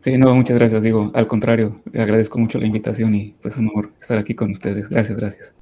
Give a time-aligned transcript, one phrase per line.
[0.00, 3.68] Sí, no, muchas gracias, digo, al contrario, le agradezco mucho la invitación y pues un
[3.68, 4.88] honor estar aquí con ustedes.
[4.88, 5.54] Gracias, gracias.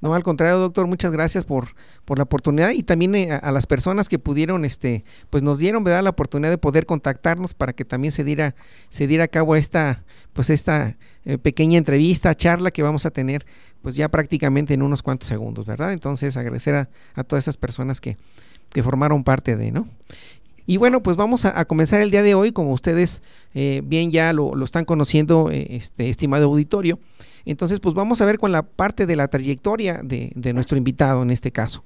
[0.00, 1.68] No, al contrario, doctor, muchas gracias por,
[2.06, 5.84] por la oportunidad y también eh, a, las personas que pudieron, este, pues nos dieron,
[5.84, 8.54] ¿verdad?, la oportunidad de poder contactarnos para que también se diera,
[8.88, 13.44] se diera a cabo esta, pues esta eh, pequeña entrevista, charla que vamos a tener,
[13.82, 15.92] pues ya prácticamente en unos cuantos segundos, ¿verdad?
[15.92, 18.16] Entonces, agradecer a, a todas esas personas que,
[18.72, 19.86] que formaron parte de, ¿no?
[20.66, 23.22] Y bueno, pues vamos a, comenzar el día de hoy, como ustedes
[23.54, 26.98] eh, bien ya lo, lo están conociendo, este, estimado auditorio.
[27.44, 31.30] Entonces, pues vamos a ver con la parte de la trayectoria de, nuestro invitado en
[31.30, 31.82] este caso.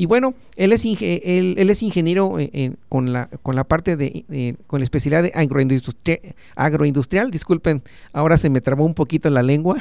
[0.00, 4.78] Y bueno, él es, él, es ingeniero eh, con, la, con la parte de, con
[4.78, 5.32] la especialidad de
[6.54, 7.82] agroindustrial, disculpen,
[8.12, 9.76] ahora se me trabó un poquito la lengua.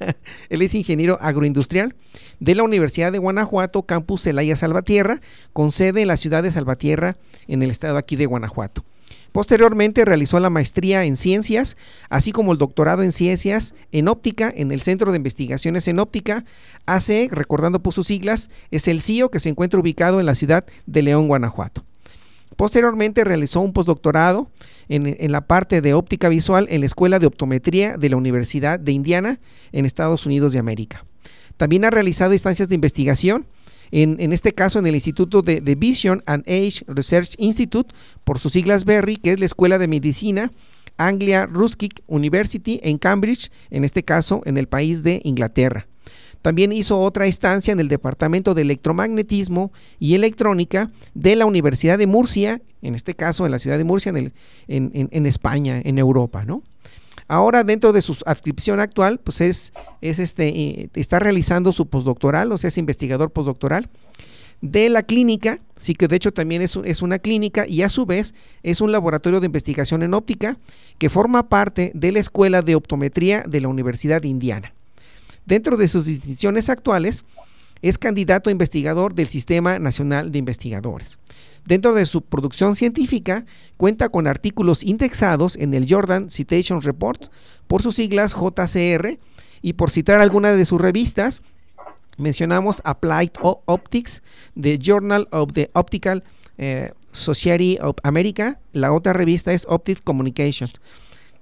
[0.50, 1.94] él es ingeniero agroindustrial
[2.38, 5.22] de la Universidad de Guanajuato, campus Celaya Salvatierra,
[5.54, 7.16] con sede en la ciudad de Salvatierra,
[7.48, 8.84] en el estado aquí de Guanajuato.
[9.32, 11.78] Posteriormente realizó la maestría en ciencias,
[12.10, 16.44] así como el doctorado en ciencias en óptica en el Centro de Investigaciones en Óptica,
[16.84, 20.66] AC, recordando por sus siglas, es el CIO que se encuentra ubicado en la ciudad
[20.86, 21.82] de León, Guanajuato.
[22.56, 24.50] Posteriormente realizó un postdoctorado
[24.90, 28.78] en, en, la parte de óptica visual en la Escuela de Optometría de la Universidad
[28.78, 29.40] de Indiana
[29.72, 31.06] en Estados Unidos de América.
[31.56, 33.46] También ha realizado instancias de investigación
[33.92, 37.94] en, este caso en el Instituto de, Vision and Age Research Institute,
[38.24, 40.50] por sus siglas Berry, que es la Escuela de Medicina
[40.96, 45.86] Anglia Ruskin University en Cambridge, en este caso en el país de Inglaterra.
[46.40, 52.08] También hizo otra estancia en el Departamento de Electromagnetismo y Electrónica de la Universidad de
[52.08, 54.12] Murcia, en este caso en la ciudad de Murcia,
[54.66, 56.62] en España, en Europa, ¿no?
[57.32, 59.72] Ahora dentro de su adscripción actual, pues es,
[60.02, 63.88] es este, está realizando su postdoctoral, o sea, es investigador postdoctoral
[64.60, 68.04] de la clínica, sí que de hecho también es, es, una clínica y a su
[68.04, 70.58] vez es un laboratorio de investigación en óptica
[70.98, 74.74] que forma parte de la Escuela de Optometría de la Universidad de Indiana.
[75.46, 77.24] Dentro de sus distinciones actuales,
[77.82, 81.18] es candidato a investigador del Sistema Nacional de Investigadores.
[81.66, 83.44] Dentro de su producción científica,
[83.76, 87.24] cuenta con artículos indexados en el Jordan Citation Report,
[87.66, 89.18] por sus siglas JCR,
[89.62, 91.42] y por citar alguna de sus revistas,
[92.18, 94.22] mencionamos Applied Optics,
[94.60, 96.24] The Journal of the Optical
[96.58, 100.72] eh, Society of America, la otra revista es Optic Communications.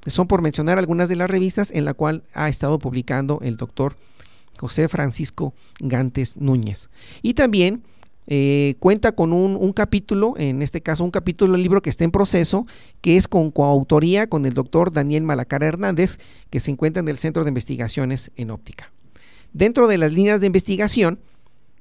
[0.06, 3.96] Son por mencionar algunas de las revistas en la cual ha estado publicando el doctor
[4.58, 6.90] José Francisco Gantes Núñez.
[7.22, 7.82] Y también
[8.26, 12.12] eh, cuenta con un, capítulo, en este caso un capítulo del libro que está en
[12.12, 12.66] proceso,
[13.00, 16.18] que es con coautoría con el doctor Daniel Malacara Hernández,
[16.48, 18.92] que se encuentra en el Centro de Investigaciones en Óptica.
[19.52, 21.18] Dentro de las líneas de investigación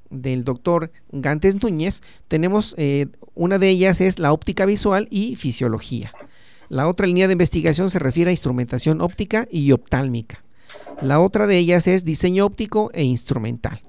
[0.09, 3.05] del doctor Gantes Núñez, tenemos eh,
[3.35, 6.11] una de ellas es la óptica visual y fisiología.
[6.67, 10.43] La otra línea de investigación se refiere a instrumentación óptica y optálmica.
[11.01, 13.81] La otra de ellas es diseño óptico e instrumental.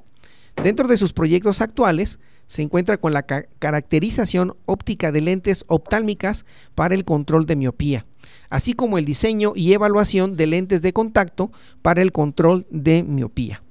[0.62, 6.44] Dentro de sus proyectos actuales se encuentra con la caracterización óptica de lentes oftálmicas
[6.74, 8.06] para el control de miopía,
[8.50, 11.50] así como el diseño y evaluación de lentes de contacto
[11.80, 13.62] para el control de miopía.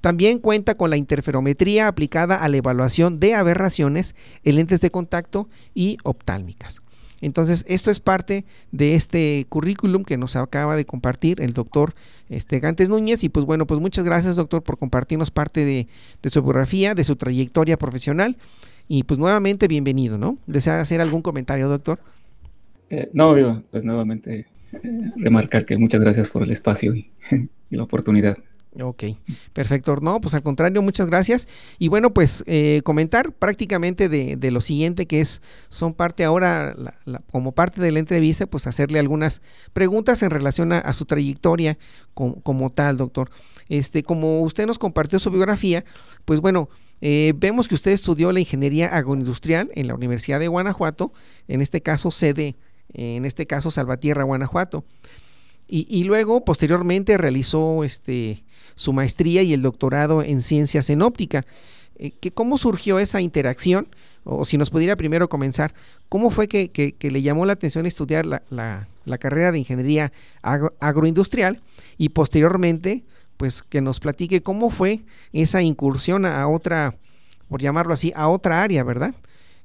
[0.00, 4.14] También cuenta con la interferometría aplicada a la evaluación de aberraciones
[4.44, 6.80] en lentes de contacto y oftálmicas.
[7.20, 11.94] Entonces, esto es parte de este currículum que nos acaba de compartir el doctor
[12.28, 13.24] este, Gantes Núñez.
[13.24, 15.86] Y pues bueno, pues muchas gracias, doctor, por compartirnos parte de,
[16.30, 18.36] su biografía, de su trayectoria profesional.
[18.88, 20.38] Y pues nuevamente, bienvenido, ¿no?
[20.46, 22.00] ¿Desea hacer algún comentario, doctor?
[22.88, 24.82] Eh, no, digo, pues nuevamente eh,
[25.16, 27.10] remarcar que muchas gracias por el espacio y
[27.70, 28.38] la oportunidad.
[28.78, 29.02] Ok,
[29.52, 29.96] perfecto.
[29.96, 31.48] No, pues al contrario, muchas gracias.
[31.78, 36.76] Y bueno, pues eh, comentar prácticamente de, lo siguiente que es, son parte ahora,
[37.32, 41.78] como parte de la entrevista, pues hacerle algunas preguntas en relación a, su trayectoria
[42.14, 43.30] como, tal, doctor.
[43.68, 45.84] Este, como usted nos compartió su biografía,
[46.24, 46.68] pues bueno,
[47.00, 51.12] eh, vemos que usted estudió la ingeniería agroindustrial en la Universidad de Guanajuato,
[51.48, 52.56] en este caso sede,
[52.92, 54.84] en este caso Salvatierra, Guanajuato.
[55.72, 58.42] Y, luego, posteriormente, realizó este,
[58.74, 61.44] su maestría y el doctorado en ciencias en óptica.
[61.96, 63.86] Eh, ¿Cómo surgió esa interacción?
[64.24, 65.72] O si nos pudiera primero comenzar,
[66.08, 68.86] ¿cómo fue que, le llamó la atención estudiar la,
[69.20, 70.12] carrera de ingeniería
[70.42, 71.60] agroindustrial
[71.96, 73.04] y posteriormente,
[73.36, 75.00] pues que nos platique cómo fue
[75.32, 76.96] esa incursión a otra,
[77.48, 79.14] por llamarlo así, a otra área, ¿verdad?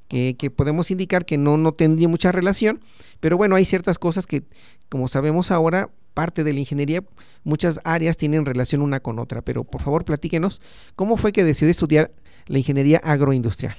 [0.07, 2.80] Que, podemos indicar que no, no tendría mucha relación,
[3.19, 4.44] pero bueno, hay ciertas cosas que,
[4.88, 7.04] como sabemos ahora, parte de la ingeniería,
[7.44, 10.62] muchas áreas tienen relación una con otra, pero por favor platíquenos,
[10.96, 12.12] ¿cómo fue que decidió estudiar
[12.48, 13.75] la ingeniería agroindustrial?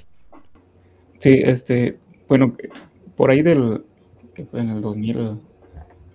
[1.19, 1.97] Sí, este,
[2.27, 2.55] bueno,
[3.15, 3.83] por ahí del,
[4.35, 5.39] que fue en el 2000,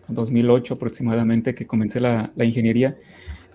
[0.09, 2.97] 2008 aproximadamente que comencé la, la ingeniería,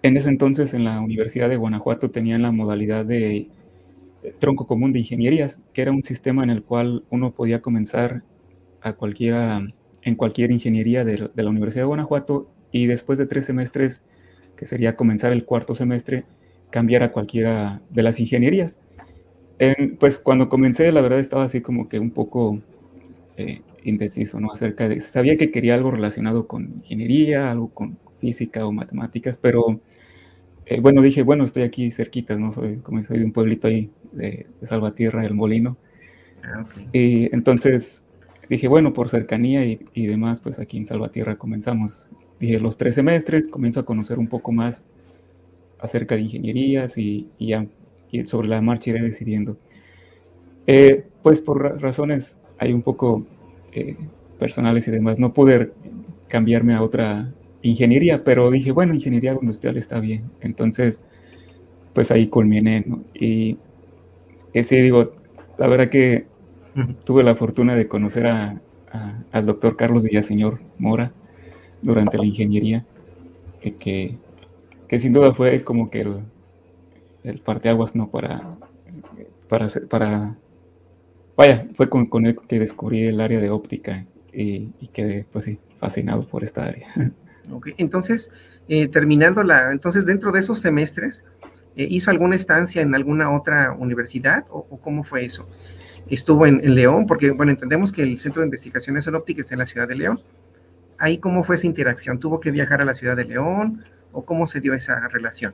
[0.03, 3.47] en ese entonces en la Universidad de Guanajuato tenían la modalidad de
[4.39, 8.23] tronco común de ingenierías, que era un sistema en el cual uno podía comenzar
[8.81, 9.61] a cualquiera,
[10.01, 14.03] en cualquier ingeniería de, de la Universidad de Guanajuato y después de tres semestres,
[14.55, 16.25] que sería comenzar el cuarto semestre,
[16.69, 18.79] cambiar a cualquiera de las ingenierías.
[19.99, 22.59] pues cuando comencé, la verdad estaba así como que un poco
[23.37, 24.51] eh, indeciso, ¿no?
[24.51, 29.79] Acerca de, sabía que quería algo relacionado con ingeniería, algo con física o matemáticas, pero
[30.69, 32.51] eh, bueno, dije, bueno, estoy aquí cerquita, ¿no?
[32.51, 35.77] Soy, como soy de un pueblito ahí de, Salvatierra, El Molino.
[36.43, 38.03] Ah, y entonces
[38.49, 42.09] dije, bueno, por cercanía y, y, demás, pues aquí en Salvatierra comenzamos
[42.39, 44.83] dije, los tres semestres, comienzo a conocer un poco más
[45.79, 47.29] acerca de ingenierías y,
[48.25, 49.57] sobre la marcha iré decidiendo.
[50.65, 53.25] Eh, pues por razones hay un poco
[53.71, 53.95] eh,
[54.39, 55.71] personales y demás, no pude
[56.27, 57.33] cambiarme a otra
[57.71, 60.29] ingeniería, pero dije, bueno, ingeniería industrial está bien.
[60.41, 61.01] Entonces,
[61.93, 63.03] pues ahí culminé, ¿no?
[63.13, 63.57] Y
[64.53, 65.13] ese, digo,
[65.57, 66.27] la verdad que
[67.05, 71.11] tuve la fortuna de conocer al doctor Carlos Villaseñor Mora,
[71.81, 72.85] durante la ingeniería,
[73.61, 74.17] eh, que,
[74.87, 76.17] que, sin duda fue como que el,
[77.23, 78.09] el parteaguas, ¿no?
[78.09, 78.57] Para,
[79.49, 80.35] para, para,
[81.35, 85.45] vaya, fue con, con él que descubrí el área de óptica y, y quedé, pues
[85.45, 86.87] sí, fascinado por esta área.
[87.51, 87.73] Okay.
[87.77, 88.31] Entonces,
[88.67, 91.23] eh, terminando la, entonces dentro de esos semestres,
[91.75, 95.47] eh, ¿hizo alguna estancia en alguna otra universidad o, cómo fue eso?
[96.09, 97.05] ¿Estuvo en, León?
[97.05, 99.95] Porque, bueno, entendemos que el Centro de Investigaciones en Óptica está en la ciudad de
[99.95, 100.19] León,
[100.99, 102.19] ahí cómo fue esa interacción?
[102.19, 105.53] ¿Tuvo que viajar a la ciudad de León o cómo se dio esa relación?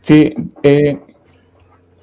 [0.00, 0.32] Sí,
[0.62, 1.00] eh,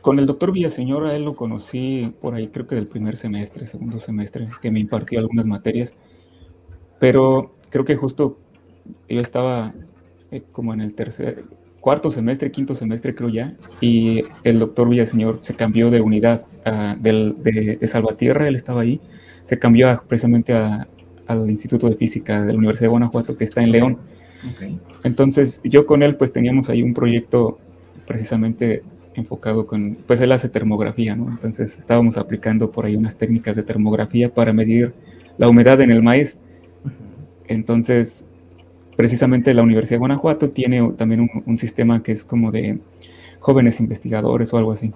[0.01, 3.65] con el doctor Villaseñor a él lo conocí por ahí creo que del primer semestre,
[3.65, 5.93] segundo semestre, que me impartió algunas materias,
[6.99, 8.37] pero creo que justo
[9.09, 9.73] yo estaba
[10.31, 11.43] eh, como en el tercer,
[11.79, 16.95] cuarto semestre, quinto semestre creo ya, y el doctor Villaseñor se cambió de unidad ah,
[16.99, 19.01] de, de, Salvatierra, él estaba ahí,
[19.43, 20.87] se cambió precisamente a,
[21.27, 23.97] al Instituto de Física de la Universidad de Guanajuato que está en León.
[25.03, 27.59] Entonces yo con él pues teníamos ahí un proyecto
[28.05, 28.83] precisamente
[29.15, 31.29] enfocado con, pues él hace termografía, ¿no?
[31.29, 34.93] Entonces estábamos aplicando por ahí unas técnicas de termografía para medir
[35.37, 36.39] la humedad en el maíz.
[37.47, 38.25] Entonces,
[38.95, 42.79] precisamente la Universidad de Guanajuato tiene también un, sistema que es como de
[43.39, 44.91] jóvenes investigadores o algo así,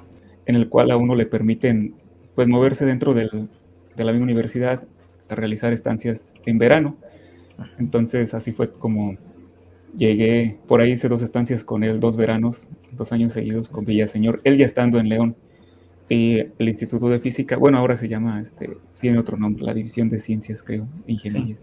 [0.46, 1.96] en el cual a uno le permiten
[2.36, 3.50] pues moverse dentro del,
[3.96, 4.84] de la misma universidad
[5.30, 6.96] a realizar estancias en verano.
[7.80, 9.18] Entonces así fue como
[9.96, 14.42] llegué, por ahí hice dos estancias con él, dos veranos, dos años seguidos con Villaseñor,
[14.44, 15.36] él ya estando en León.
[16.10, 20.08] Y el Instituto de Física, bueno, ahora se llama, este, tiene otro nombre, la División
[20.10, 21.58] de Ciencias, creo, Ingeniería.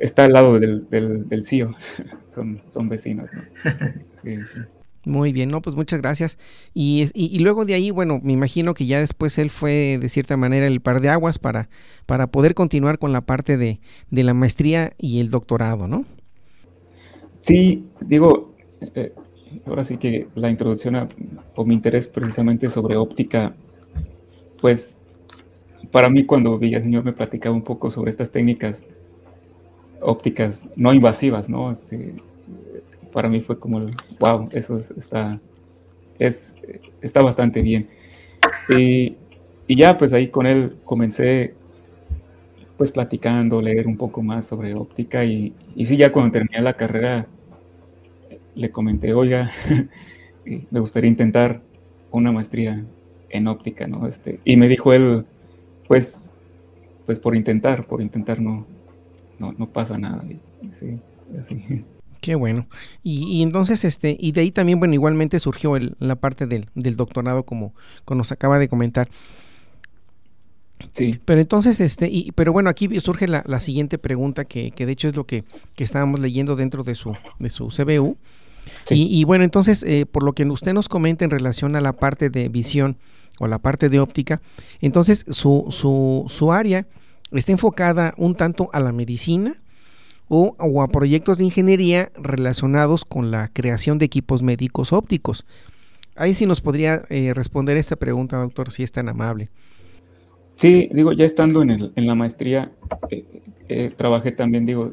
[0.00, 1.76] Está al lado del, del, CIO,
[2.30, 3.28] son, son vecinos.
[3.32, 3.42] ¿no?
[4.14, 4.60] Sí, sí.
[5.06, 6.38] Muy bien, no, pues muchas gracias.
[6.74, 10.36] Y, y, luego de ahí, bueno, me imagino que ya después él fue de cierta
[10.36, 11.70] manera el par de aguas para,
[12.04, 13.80] para poder continuar con la parte de,
[14.10, 16.04] de la maestría y el doctorado, ¿no?
[17.40, 18.54] Sí, digo,
[18.94, 19.14] eh,
[19.64, 21.08] ahora sí que la introducción a,
[21.54, 23.54] o mi interés precisamente sobre óptica,
[24.60, 24.98] pues
[25.90, 28.84] para mí cuando Villaseñor me platicaba un poco sobre estas técnicas
[30.00, 31.70] ópticas no invasivas, ¿no?
[31.70, 32.14] Este,
[33.12, 35.40] para mí fue como, el, wow, eso está,
[36.18, 36.54] es,
[37.00, 37.88] está bastante bien.
[38.76, 39.16] Y,
[39.66, 41.54] y, ya pues ahí con él comencé
[42.76, 46.74] pues platicando, leer un poco más sobre óptica y, y sí, ya cuando terminé la
[46.74, 47.26] carrera
[48.54, 49.50] le comenté, oiga,
[50.70, 51.60] me gustaría intentar
[52.10, 52.84] una maestría
[53.28, 54.06] en óptica, ¿no?
[54.06, 55.24] Este, y me dijo él,
[55.88, 56.32] pues,
[57.06, 58.66] pues por intentar, por intentar no,
[59.40, 60.22] no, no pasa nada.
[60.72, 61.00] Sí,
[61.38, 61.84] así.
[62.20, 62.66] Qué bueno.
[63.02, 67.74] Y, entonces, este, y de ahí también, bueno, igualmente surgió la parte del, doctorado, como,
[68.04, 69.08] como, nos acaba de comentar.
[70.92, 71.18] Sí.
[71.24, 75.08] Pero entonces, este, y, pero bueno, aquí surge la, siguiente pregunta, que, que, de hecho
[75.08, 75.44] es lo que,
[75.74, 78.18] que, estábamos leyendo dentro de su, de su CBU.
[78.90, 82.28] Y, bueno, entonces, eh, por lo que usted nos comenta en relación a la parte
[82.28, 82.98] de visión
[83.38, 84.42] o la parte de óptica,
[84.82, 86.86] entonces su, su, su área
[87.32, 89.54] está enfocada un tanto a la medicina,
[90.32, 95.44] o, a proyectos de ingeniería relacionados con la creación de equipos médicos ópticos.
[96.14, 99.48] Ahí sí nos podría eh, responder esta pregunta, doctor, si es tan amable.
[100.54, 102.70] Sí, digo, ya estando en, el, en la maestría,
[103.10, 103.24] eh,
[103.68, 104.92] eh, trabajé también, digo,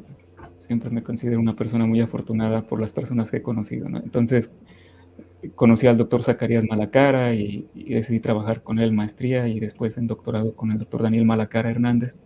[0.58, 4.00] siempre me considero una persona muy afortunada por las personas que he conocido, ¿no?
[4.00, 4.50] Entonces,
[5.56, 9.98] conocí al doctor Zacarías Malacara y, y, decidí trabajar con él en maestría y después
[9.98, 12.18] en doctorado con el doctor Daniel Malacara Hernández.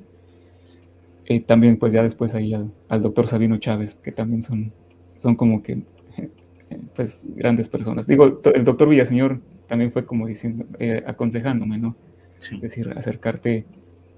[1.25, 4.74] Eh, también pues ya después ahí al, doctor Sabino Chávez, que también son,
[5.17, 5.83] son como que
[6.95, 8.07] pues grandes personas.
[8.07, 11.95] Digo, el doctor Villaseñor también fue como diciendo, eh, aconsejándome, ¿no?
[12.38, 13.65] Es decir, acercarte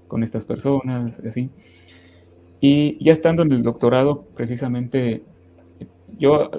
[0.08, 1.50] con estas personas, así.
[2.60, 5.22] Y ya estando en el doctorado, precisamente,
[6.18, 6.50] yo,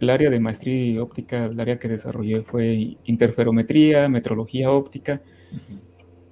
[0.00, 5.20] el, área de maestría y óptica, el área que desarrollé fue interferometría, metrología óptica,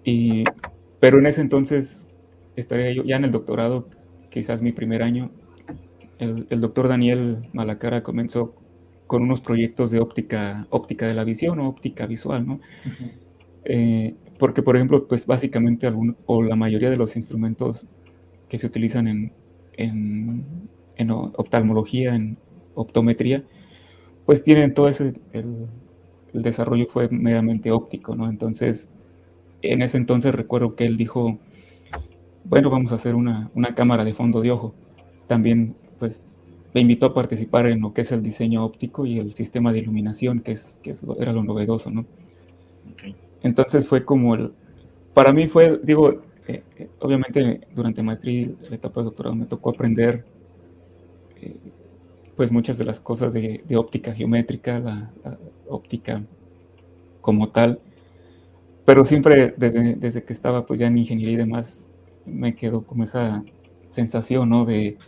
[0.05, 0.45] y,
[1.01, 2.09] pero en ese entonces
[2.57, 3.89] estaría yo ya en el doctorado,
[4.31, 5.31] quizás mi primer año.
[6.19, 8.55] El, doctor Daniel Malacara comenzó
[9.07, 12.61] con unos proyectos de óptica, óptica de la visión o óptica visual, ¿no?
[13.65, 17.87] Eh, porque, por ejemplo, pues básicamente algún, o la mayoría de los instrumentos
[18.49, 19.33] que se utilizan en,
[19.77, 20.45] en,
[20.97, 22.37] en oftalmología, en
[22.75, 23.45] optometría,
[24.27, 25.67] pues tienen todo ese, el,
[26.33, 28.29] el, desarrollo fue meramente óptico, ¿no?
[28.29, 28.91] Entonces,
[29.63, 31.39] en ese entonces recuerdo que él dijo,
[32.45, 34.75] bueno, vamos a hacer una, cámara de fondo de ojo.
[35.27, 36.29] También, pues,
[36.75, 39.79] me invitó a participar en lo que es el diseño óptico y el sistema de
[39.79, 42.05] iluminación, que, es, que era lo novedoso, ¿no?
[43.43, 44.53] Entonces fue como el,
[45.15, 49.47] para mí fue, digo, eh, eh, obviamente durante maestría y la etapa de doctorado me
[49.47, 50.25] tocó aprender
[52.37, 55.13] pues muchas de las cosas de, óptica geométrica, la,
[55.69, 56.23] óptica
[57.21, 57.81] como tal,
[58.85, 61.91] pero siempre desde, desde que estaba pues ya en ingeniería y demás,
[62.27, 63.45] me quedó como esa
[63.91, 64.65] sensación, ¿no?
[64.65, 64.99] De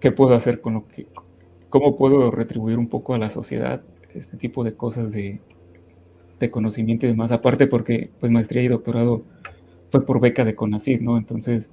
[0.00, 1.06] qué puedo hacer con lo que,
[1.68, 3.82] cómo puedo retribuir un poco a la sociedad
[4.14, 5.40] este tipo de cosas de,
[6.38, 7.32] de conocimiento y demás.
[7.32, 9.22] Aparte porque, pues, maestría y doctorado
[9.90, 11.16] fue por beca de CONACYT, ¿no?
[11.18, 11.72] Entonces,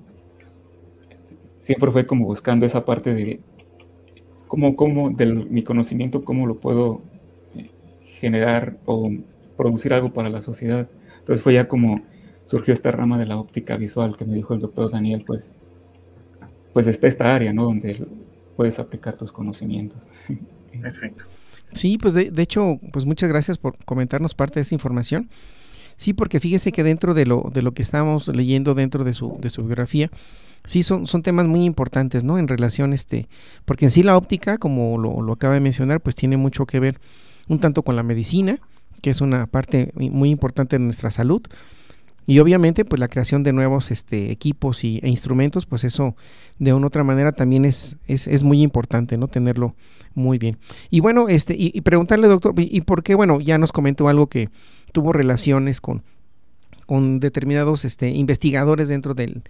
[1.59, 3.39] siempre fue como buscando esa parte de
[4.47, 7.01] cómo, cómo, de mi conocimiento, cómo lo puedo
[7.55, 7.69] eh,
[8.19, 9.11] generar o
[9.57, 10.89] producir algo para la sociedad.
[11.19, 12.01] Entonces fue ya como
[12.45, 15.53] surgió esta rama de la óptica visual que me dijo el doctor Daniel, pues,
[16.73, 17.65] pues está esta área, ¿no?
[17.65, 18.05] Donde
[18.55, 20.07] puedes aplicar tus conocimientos.
[20.81, 21.25] Perfecto.
[21.73, 25.29] Sí, pues de, hecho, pues muchas gracias por comentarnos parte de esa información.
[25.99, 29.37] Sí, porque fíjese que dentro de lo, de lo que estamos leyendo dentro de su,
[29.41, 30.09] de su biografía,
[30.63, 32.39] sí son, son temas muy importantes, ¿no?
[32.39, 33.27] En relación, este,
[33.65, 36.79] porque en sí la óptica, como lo, lo acaba de mencionar, pues tiene mucho que
[36.79, 37.01] ver
[37.49, 38.59] un tanto con la medicina,
[39.01, 41.41] que es una parte muy importante de nuestra salud,
[42.29, 46.15] y obviamente, pues la creación de nuevos este, equipos y, e instrumentos, pues eso
[46.59, 49.27] de una u otra manera también es, es, muy importante, ¿no?
[49.27, 49.73] Tenerlo
[50.13, 50.59] muy bien.
[50.91, 53.15] Y bueno, este, y, preguntarle, doctor, ¿y, por qué?
[53.15, 54.47] Bueno, ya nos comentó algo que
[54.91, 56.03] tuvo relaciones con,
[56.86, 59.43] con determinados este, investigadores dentro del,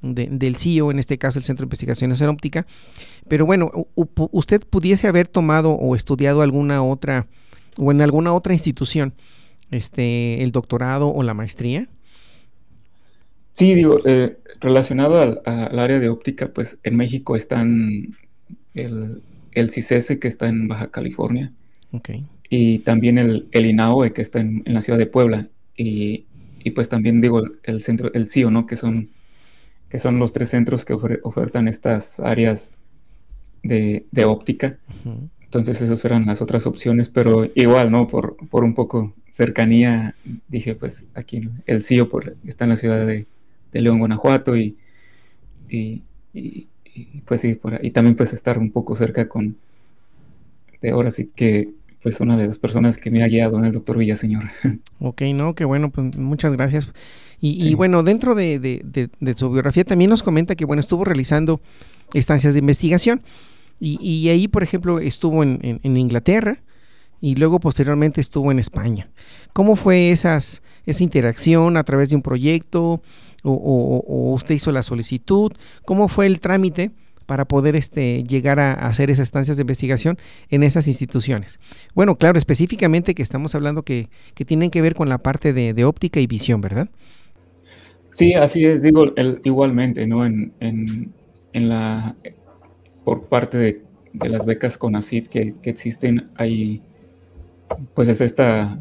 [0.00, 2.66] del CIO, en este caso el Centro de Investigaciones en Óptica.
[3.28, 7.26] Pero bueno, ¿usted pudiese haber tomado o estudiado alguna otra,
[7.76, 9.14] o en alguna otra institución,
[9.70, 11.88] este, el doctorado o la maestría?
[13.52, 18.14] Sí, digo, eh, relacionado al, área de óptica, pues en México están
[18.74, 19.22] el,
[19.52, 21.52] el CICESE que está en Baja California,
[22.48, 25.48] Y también el, el INAOE, que está en, la ciudad de Puebla.
[25.76, 26.26] Y,
[26.74, 28.66] pues también digo el centro, el CIO, ¿no?
[28.66, 29.08] Que son,
[29.88, 32.74] que son los tres centros que ofertan estas áreas
[33.62, 34.78] de, óptica.
[35.44, 38.08] Entonces esas eran las otras opciones, pero igual, ¿no?
[38.08, 40.16] Por, por un poco cercanía,
[40.48, 43.26] dije, pues aquí el CIO por, está en la ciudad de,
[43.72, 44.76] León, Guanajuato, y,
[45.68, 46.02] y,
[47.26, 49.56] pues sí, por y también pues estar un poco cerca con,
[50.80, 51.70] de ahora sí que
[52.02, 54.44] pues una de las personas que me ha guiado, el doctor Villaseñor.
[54.98, 56.88] Ok, no, qué bueno, pues muchas gracias.
[57.38, 61.60] Y, bueno, dentro de, de, su biografía también nos comenta que, bueno, estuvo realizando
[62.14, 63.22] estancias de investigación.
[63.78, 66.58] Y, ahí, por ejemplo, estuvo en, Inglaterra
[67.20, 69.10] y luego posteriormente estuvo en España.
[69.52, 73.02] ¿Cómo fue esas, esa interacción a través de un proyecto
[73.42, 75.52] o, usted hizo la solicitud?
[75.84, 76.90] ¿Cómo fue el trámite
[77.26, 80.18] para poder este, llegar a, hacer esas estancias de investigación
[80.48, 81.60] en esas instituciones?
[81.94, 84.08] Bueno, claro, específicamente que estamos hablando que,
[84.46, 86.88] tienen que ver con la parte de, óptica y visión, ¿verdad?
[88.14, 89.12] Sí, así es, digo,
[89.44, 90.24] igualmente, ¿no?
[90.24, 92.14] En, en, la
[93.04, 93.82] por parte de,
[94.28, 96.82] las becas CONACYT que, que existen, hay
[97.94, 98.78] pues es esta,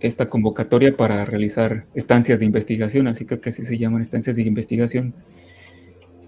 [0.00, 5.14] esta convocatoria para realizar estancias de investigación, así que así se llaman estancias de investigación.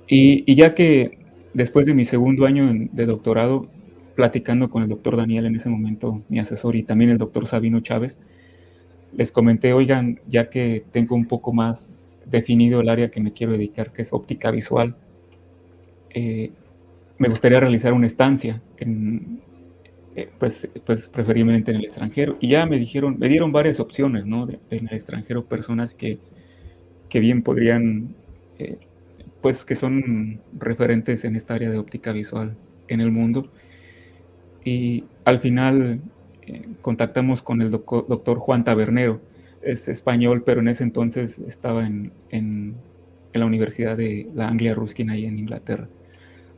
[0.08, 1.18] Y, ya que
[1.56, 3.66] después de mi segundo año de doctorado,
[4.14, 7.80] platicando con el doctor Daniel en ese momento, mi asesor, y también el doctor Sabino
[7.80, 8.18] Chávez,
[9.14, 13.52] les comenté, oigan, ya que tengo un poco más definido el área que me quiero
[13.52, 14.96] dedicar, que es óptica visual,
[16.10, 16.50] eh,
[17.16, 19.40] me gustaría realizar una estancia, en,
[20.14, 22.36] eh, pues, pues preferiblemente en el extranjero.
[22.38, 24.46] Y ya me dijeron, me dieron varias opciones, ¿no?
[24.70, 26.18] en el extranjero, personas que,
[27.08, 28.14] que bien podrían,
[28.58, 28.76] eh,
[29.46, 32.56] pues que son referentes en esta área de óptica visual
[32.88, 33.48] en el mundo.
[34.64, 36.00] Y al final
[36.48, 39.20] eh, contactamos con el doctor Juan Tabernero,
[39.62, 42.74] es español, pero en ese entonces estaba en, en,
[43.32, 45.86] en la Universidad de la Anglia Ruskin ahí en Inglaterra.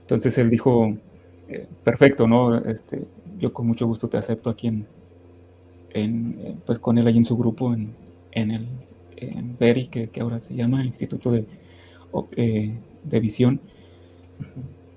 [0.01, 0.97] Entonces él dijo,
[1.51, 2.57] eh, perfecto, ¿no?
[2.57, 3.03] Este,
[3.39, 4.87] yo con mucho gusto te acepto aquí en,
[5.93, 7.91] eh, pues con él ahí en su grupo, en,
[8.33, 8.67] en el
[9.19, 9.59] en
[9.91, 11.45] que, ahora se llama Instituto de,
[12.37, 13.61] eh, de Visión.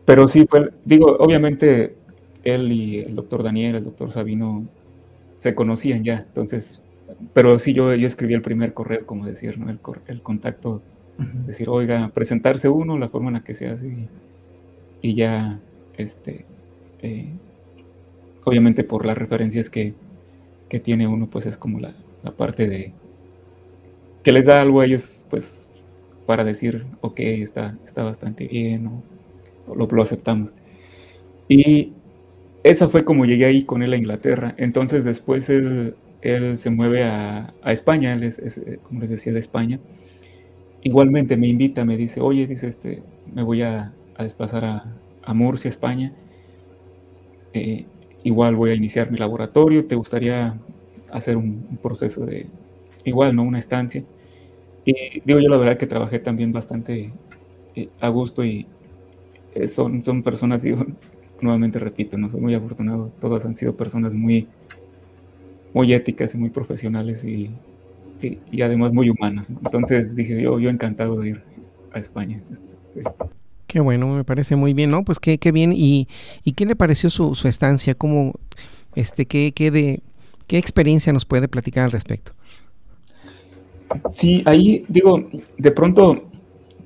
[0.06, 1.96] Pero sí, pues, digo, obviamente
[2.44, 4.66] él y el doctor Daniel, el doctor Sabino,
[5.38, 6.82] se conocían ya, entonces,
[7.34, 9.70] pero sí, yo, yo escribí el primer correo, como decir, ¿no?
[9.70, 10.82] El, el contacto,
[11.46, 14.08] decir, oiga, presentarse uno, la forma en la que se hace
[15.02, 15.60] y ya,
[15.98, 16.46] este,
[17.02, 17.28] eh,
[18.44, 19.94] obviamente por las referencias que,
[20.84, 21.94] tiene uno, pues es como la,
[22.38, 22.94] parte de
[24.24, 25.71] que les da algo a ellos, pues
[26.32, 28.88] para decir, ok, está, está bastante bien,
[29.68, 30.54] o, lo, aceptamos.
[31.50, 31.92] Y
[32.64, 34.56] esa fue como llegué ahí con él a Inglaterra.
[34.58, 39.40] Entonces después él, él se mueve a, España, él es, eh, como les decía, de
[39.40, 39.82] España.
[40.84, 43.04] Igualmente me invita, me dice, oye, dice, este,
[43.36, 46.14] me voy a, a desplazar a, Murcia, España.
[47.52, 47.88] Eh,
[48.24, 50.58] igual voy a iniciar mi laboratorio, ¿te gustaría
[51.12, 52.48] hacer un, proceso de,
[53.04, 53.44] igual, ¿no?
[53.44, 54.06] Una estancia.
[54.86, 57.12] Y digo yo la verdad que trabajé también bastante
[57.76, 58.66] eh, a gusto y
[59.54, 60.86] eh, son, son personas, digo,
[61.42, 64.48] nuevamente repito, no soy muy afortunado, todas han sido personas muy,
[65.74, 67.52] muy éticas y muy profesionales y,
[68.22, 69.48] y, además muy humanas.
[69.50, 71.44] Entonces dije yo, yo encantado de ir
[71.94, 72.42] a España.
[73.68, 75.04] Qué bueno, me parece muy bien, ¿no?
[75.04, 75.72] Pues qué, qué bien.
[75.74, 76.08] ¿Y,
[76.44, 77.96] y qué le pareció su, su estancia?
[77.96, 78.34] ¿Cómo,
[78.96, 80.02] este, qué, qué, de,
[80.46, 82.34] qué experiencia nos puede platicar al respecto?
[84.12, 85.24] Sí, ahí digo,
[85.58, 86.24] de pronto,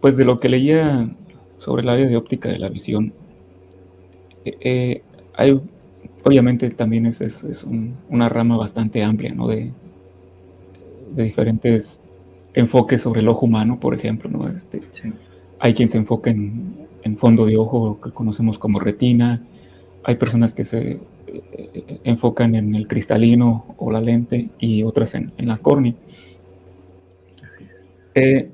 [0.01, 1.09] pues de lo que leía
[1.57, 3.13] sobre el área de óptica de la visión,
[4.45, 5.01] eh, eh,
[5.35, 5.59] hay,
[6.23, 7.65] obviamente también es, es,
[8.09, 9.47] una rama bastante amplia, ¿no?
[9.47, 9.71] De,
[11.15, 11.99] de, diferentes
[12.53, 14.47] enfoques sobre el ojo humano, por ejemplo, ¿no?
[14.47, 14.81] Este,
[15.59, 19.41] hay quien se enfoca en, fondo de ojo, que conocemos como retina.
[20.03, 25.31] Hay personas que se eh, enfocan en el cristalino o la lente y otras en,
[25.37, 25.93] la córnea.
[28.15, 28.49] Eh,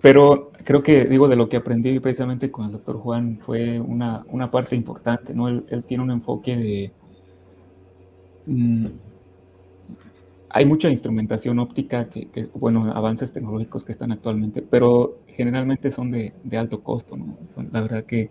[0.00, 4.24] pero creo que, digo, de lo que aprendí precisamente con el doctor Juan fue una,
[4.50, 5.48] parte importante, ¿no?
[5.48, 6.92] Él, tiene un enfoque de...
[8.46, 8.86] Mm,
[10.50, 16.32] hay mucha instrumentación óptica, que, bueno, avances tecnológicos que están actualmente, pero generalmente son de,
[16.56, 17.36] alto costo, ¿no?
[17.48, 18.30] Son, la verdad que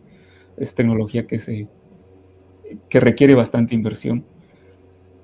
[0.57, 1.67] es tecnología que, se,
[2.89, 4.23] que requiere bastante inversión.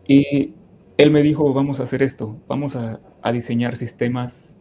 [0.08, 0.54] Y
[0.97, 2.99] él me dijo, vamos a hacer esto, vamos a,
[3.32, 4.58] diseñar sistemas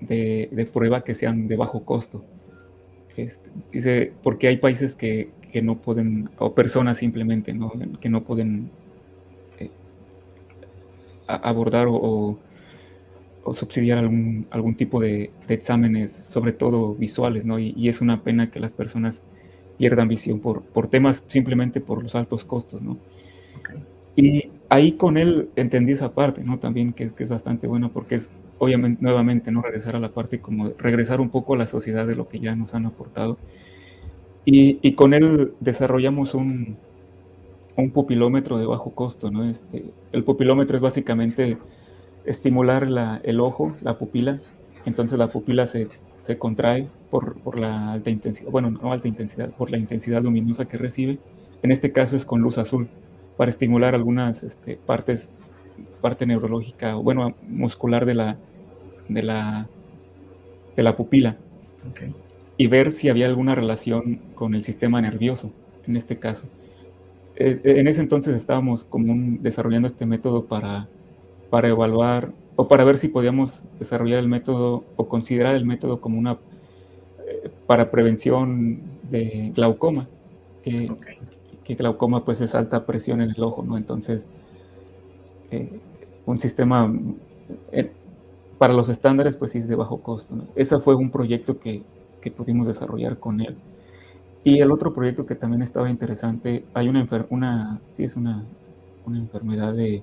[0.00, 2.24] de, prueba que sean de bajo costo.
[3.16, 5.30] Este, dice, porque hay países que,
[5.62, 7.72] no pueden, o personas simplemente, ¿no?
[8.00, 8.70] que no pueden
[9.58, 9.70] eh,
[11.26, 12.38] abordar o,
[13.52, 17.58] subsidiar algún, algún tipo de, exámenes, sobre todo visuales, ¿no?
[17.58, 19.24] Y, es una pena que las personas
[19.76, 22.98] pierdan visión por, por temas simplemente por los altos costos, ¿no?
[24.16, 26.58] Y ahí con él entendí esa parte, ¿no?
[26.58, 29.62] También que es, que es bastante buena porque es, obviamente, nuevamente, ¿no?
[29.62, 32.54] Regresar a la parte como regresar un poco a la sociedad de lo que ya
[32.56, 33.38] nos han aportado.
[34.44, 36.76] Y, y con él desarrollamos un,
[37.76, 39.48] un pupilómetro de bajo costo, ¿no?
[39.48, 41.58] Este, el pupilómetro es básicamente
[42.24, 44.40] estimular la, el ojo, la pupila,
[44.86, 45.88] entonces la pupila se,
[46.20, 50.66] se contrae por, por, la alta intensidad, bueno, no alta intensidad, por la intensidad luminosa
[50.66, 51.18] que recibe.
[51.62, 52.88] En este caso es con luz azul,
[53.40, 55.32] para estimular algunas este, partes,
[56.02, 58.36] parte neurológica, o bueno, muscular de la,
[59.08, 59.66] de la,
[60.76, 61.38] de la pupila.
[62.58, 65.52] Y ver si había alguna relación con el sistema nervioso,
[65.86, 66.48] en este caso.
[67.34, 70.86] Eh, en ese entonces estábamos como desarrollando este método para,
[71.48, 76.18] para evaluar o para ver si podíamos desarrollar el método o considerar el método como
[76.18, 76.36] una
[77.26, 80.08] eh, para prevención de glaucoma,
[80.62, 80.90] que,
[81.64, 83.76] que, glaucoma pues es alta presión en el ojo, ¿no?
[83.76, 84.28] Entonces,
[85.50, 85.80] eh,
[86.26, 86.92] un sistema
[88.58, 90.34] para los estándares pues sí es de bajo costo.
[90.54, 91.82] Ese fue un proyecto que,
[92.20, 93.56] que pudimos desarrollar con él.
[94.44, 98.44] Y el otro proyecto que también estaba interesante, hay una, una sí es una,
[99.06, 100.02] una enfermedad de,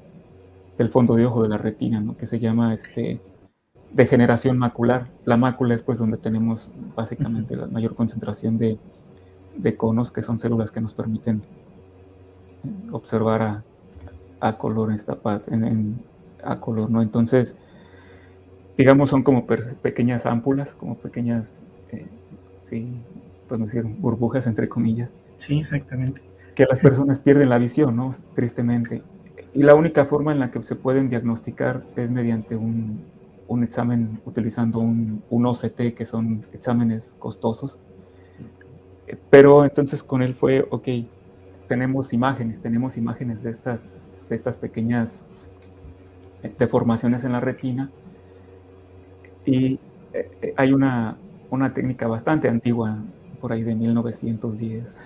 [0.78, 2.18] del fondo de ojo de la retina, ¿no?
[2.18, 3.20] que se llama este,
[3.94, 5.08] degeneración macular.
[5.26, 8.78] La mácula es pues donde tenemos básicamente la mayor concentración de,
[9.58, 11.42] de conos, que son células que nos permiten
[12.92, 13.64] observar a,
[14.40, 16.00] a color esta parte, en,
[16.44, 17.02] a color, ¿no?
[17.02, 17.56] Entonces,
[18.78, 22.08] digamos, son como pequeñas ámpulas, como pequeñas, eh,
[22.64, 23.02] sí,
[23.48, 25.10] podemos decir, burbujas entre comillas.
[25.38, 26.22] Sí, exactamente.
[26.56, 28.12] Que las personas pierden la visión, ¿no?
[28.36, 29.02] Tristemente.
[29.54, 33.02] Y la única forma en la que se pueden diagnosticar es mediante un,
[33.48, 37.80] un examen utilizando un, un, OCT, que son exámenes costosos.
[39.30, 40.88] Pero entonces con él fue, ok,
[41.68, 45.22] tenemos imágenes, tenemos imágenes de estas, de estas pequeñas
[46.58, 47.90] deformaciones en la retina.
[49.46, 49.80] Y
[50.14, 51.18] eh, hay una,
[51.50, 52.98] una técnica bastante antigua
[53.40, 54.98] por ahí de 1910,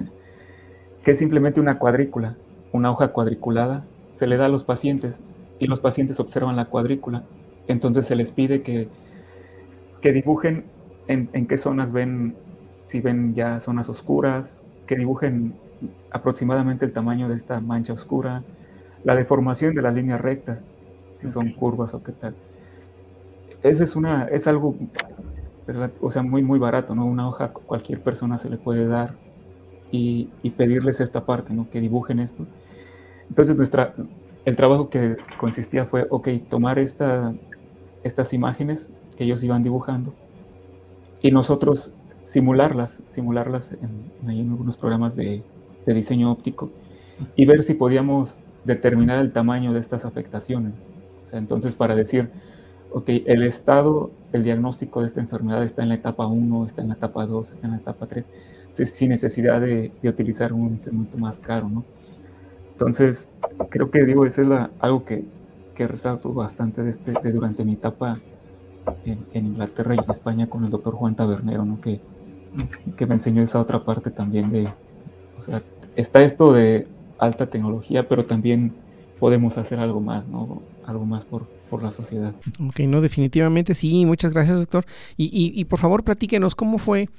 [1.03, 2.37] que es simplemente una cuadrícula,
[2.71, 5.21] una hoja cuadriculada, se le da a los pacientes
[5.59, 7.23] y los pacientes observan la cuadrícula.
[7.67, 8.87] Entonces se les pide que,
[10.01, 10.65] que dibujen
[11.07, 12.35] en, en qué zonas ven,
[12.85, 15.53] si ven ya zonas oscuras, que dibujen
[16.11, 18.43] aproximadamente el tamaño de esta mancha oscura,
[19.03, 20.65] la deformación de las líneas rectas,
[21.15, 22.35] si son curvas o qué tal.
[23.63, 24.75] Ese es, una, es algo
[26.01, 27.05] o sea, muy, muy barato, ¿no?
[27.05, 29.15] Una hoja cualquier persona se le puede dar
[29.91, 31.69] y, pedirles esta parte, ¿no?
[31.69, 32.45] Que dibujen esto.
[33.29, 33.93] Entonces, nuestra,
[34.45, 37.33] el trabajo que consistía fue, ok, tomar esta,
[38.03, 40.13] estas imágenes que ellos iban dibujando
[41.21, 45.43] y nosotros simularlas, simularlas en, algunos programas de,
[45.85, 46.69] diseño óptico
[47.35, 50.73] y ver si podíamos determinar el tamaño de estas afectaciones.
[51.23, 52.29] O sea, entonces para decir,
[52.91, 56.89] ok, el estado, el diagnóstico de esta enfermedad está en la etapa 1, está en
[56.89, 58.27] la etapa 2, está en la etapa 3,
[58.69, 61.83] sin necesidad de, utilizar un instrumento más caro, ¿no?
[62.71, 63.29] Entonces,
[63.69, 65.25] creo que digo, eso es algo que,
[65.75, 68.19] que resalto bastante este, durante mi etapa
[69.05, 71.79] en, Inglaterra y en España con el doctor Juan Tabernero, ¿no?
[71.81, 72.01] Que,
[72.97, 74.67] que me enseñó esa otra parte también de,
[75.39, 75.61] o sea,
[75.95, 76.87] está esto de
[77.17, 78.73] alta tecnología, pero también
[79.19, 80.61] podemos hacer algo más, ¿no?
[80.85, 82.33] Algo más por, por la sociedad.
[82.67, 84.85] Ok, no, definitivamente sí, muchas gracias doctor.
[85.17, 87.09] Y, y, y por favor platíquenos cómo fue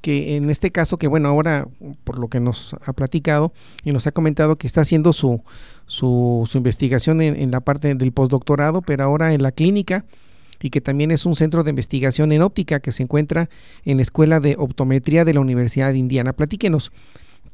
[0.00, 1.66] que en este caso, que bueno, ahora
[2.04, 3.52] por lo que nos ha platicado
[3.84, 5.42] y nos ha comentado que está haciendo su,
[5.86, 10.04] su, su investigación en, en, la parte del postdoctorado, pero ahora en la clínica
[10.64, 13.50] y que también es un centro de investigación en óptica que se encuentra
[13.84, 16.32] en la Escuela de Optometría de la Universidad de Indiana.
[16.32, 16.90] Platíquenos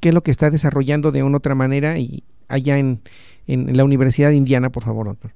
[0.01, 3.01] qué es lo que está desarrollando de una otra manera y allá en,
[3.49, 5.33] en la Universidad de Indiana, por favor, doctor.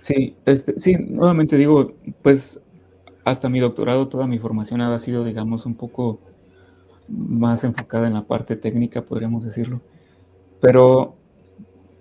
[0.00, 2.62] Sí, este, sí, nuevamente digo, pues
[3.26, 6.18] hasta mi doctorado toda mi formación ha sido, digamos, un poco
[7.08, 9.82] más enfocada en la parte técnica, podríamos decirlo.
[10.62, 11.14] Pero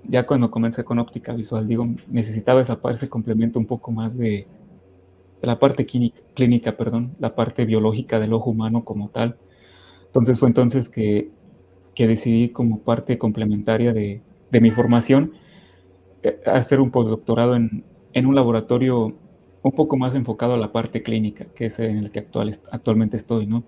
[0.07, 4.17] ya cuando comencé con óptica visual, digo, necesitaba esa parte, ese complemento un poco más
[4.17, 4.47] de,
[5.41, 9.37] la parte clínica, clínica, perdón, la parte biológica del ojo humano como tal.
[10.07, 11.29] Entonces fue entonces que,
[11.95, 15.33] que decidí como parte complementaria de, de mi formación
[16.23, 19.15] eh, hacer un postdoctorado en, en un laboratorio
[19.63, 23.17] un poco más enfocado a la parte clínica, que es en el que actual, actualmente
[23.17, 23.63] estoy, ¿no?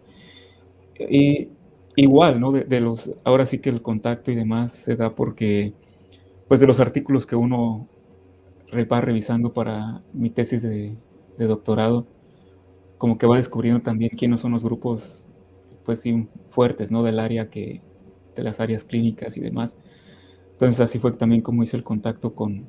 [0.99, 1.49] Y
[1.95, 2.51] igual, ¿no?
[2.51, 5.73] De, los, ahora sí que el contacto y demás se da porque,
[6.47, 7.87] pues de los artículos que uno
[8.91, 10.95] va revisando para mi tesis de,
[11.37, 12.05] doctorado,
[12.97, 15.27] como que va descubriendo también quiénes son los grupos,
[15.85, 17.03] pues sí, fuertes, ¿no?
[17.03, 17.81] Del área que,
[18.35, 19.77] de las áreas clínicas y demás.
[20.53, 22.65] Entonces así fue también como hice el contacto con,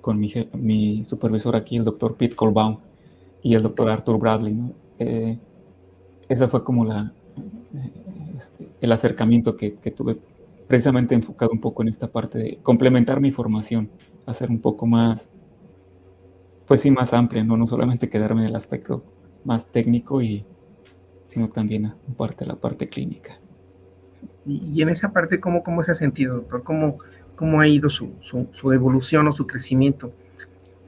[0.00, 2.78] con mi, mi supervisor aquí, el doctor Pete Colbaum,
[3.42, 4.54] y el doctor Arthur Bradley.
[4.54, 4.72] ¿no?
[4.98, 5.38] Eh,
[6.28, 7.12] esa fue como la,
[8.36, 10.16] este, el acercamiento que, que, tuve,
[10.66, 13.90] precisamente enfocado un poco en esta parte de complementar mi formación,
[14.26, 15.30] hacer un poco más,
[16.66, 19.04] pues sí, más amplia, no, no solamente quedarme en el aspecto
[19.44, 20.44] más técnico, y,
[21.26, 23.38] sino también en parte la parte clínica.
[24.46, 26.62] Y, en esa parte, ¿cómo, cómo se ha sentido, doctor?
[26.62, 26.98] ¿Cómo,
[27.36, 30.12] cómo ha ido su, su, su evolución o su crecimiento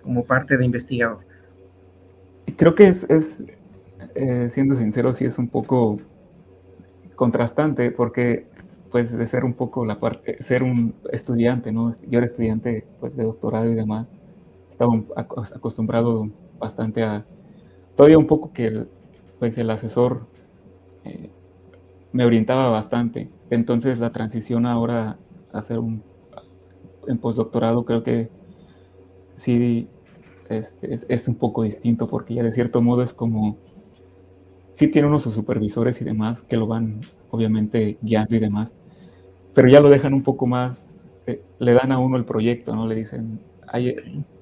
[0.03, 1.21] como parte de investigador?
[2.57, 3.45] Creo que es, es
[4.15, 5.99] eh, siendo sincero, sí es un poco
[7.15, 8.47] contrastante porque
[8.91, 11.91] pues de ser un poco la parte, ser un estudiante, ¿no?
[12.09, 14.13] Yo era estudiante pues de doctorado y demás,
[14.77, 14.93] estaba
[15.55, 17.25] acostumbrado bastante a,
[17.97, 18.89] todavía un poco que el,
[19.39, 20.27] pues el asesor
[21.05, 21.31] eh,
[22.13, 25.19] me orientaba bastante, entonces la transición ahora
[25.53, 26.03] a hacer un,
[27.09, 28.29] en postdoctorado creo que
[29.37, 29.89] sí
[30.51, 33.57] este, es, es, un poco distinto porque ya de cierto modo es como,
[34.73, 38.75] sí tiene unos supervisores y demás que lo van obviamente guiando y demás,
[39.55, 42.87] pero ya lo dejan un poco más, eh, le dan a uno el proyecto, ¿no?
[42.87, 43.41] Le dicen,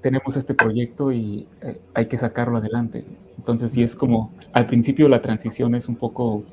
[0.01, 3.05] tenemos este proyecto y eh, hay que sacarlo adelante.
[3.39, 6.45] Entonces sí es como, al principio la transición es un poco,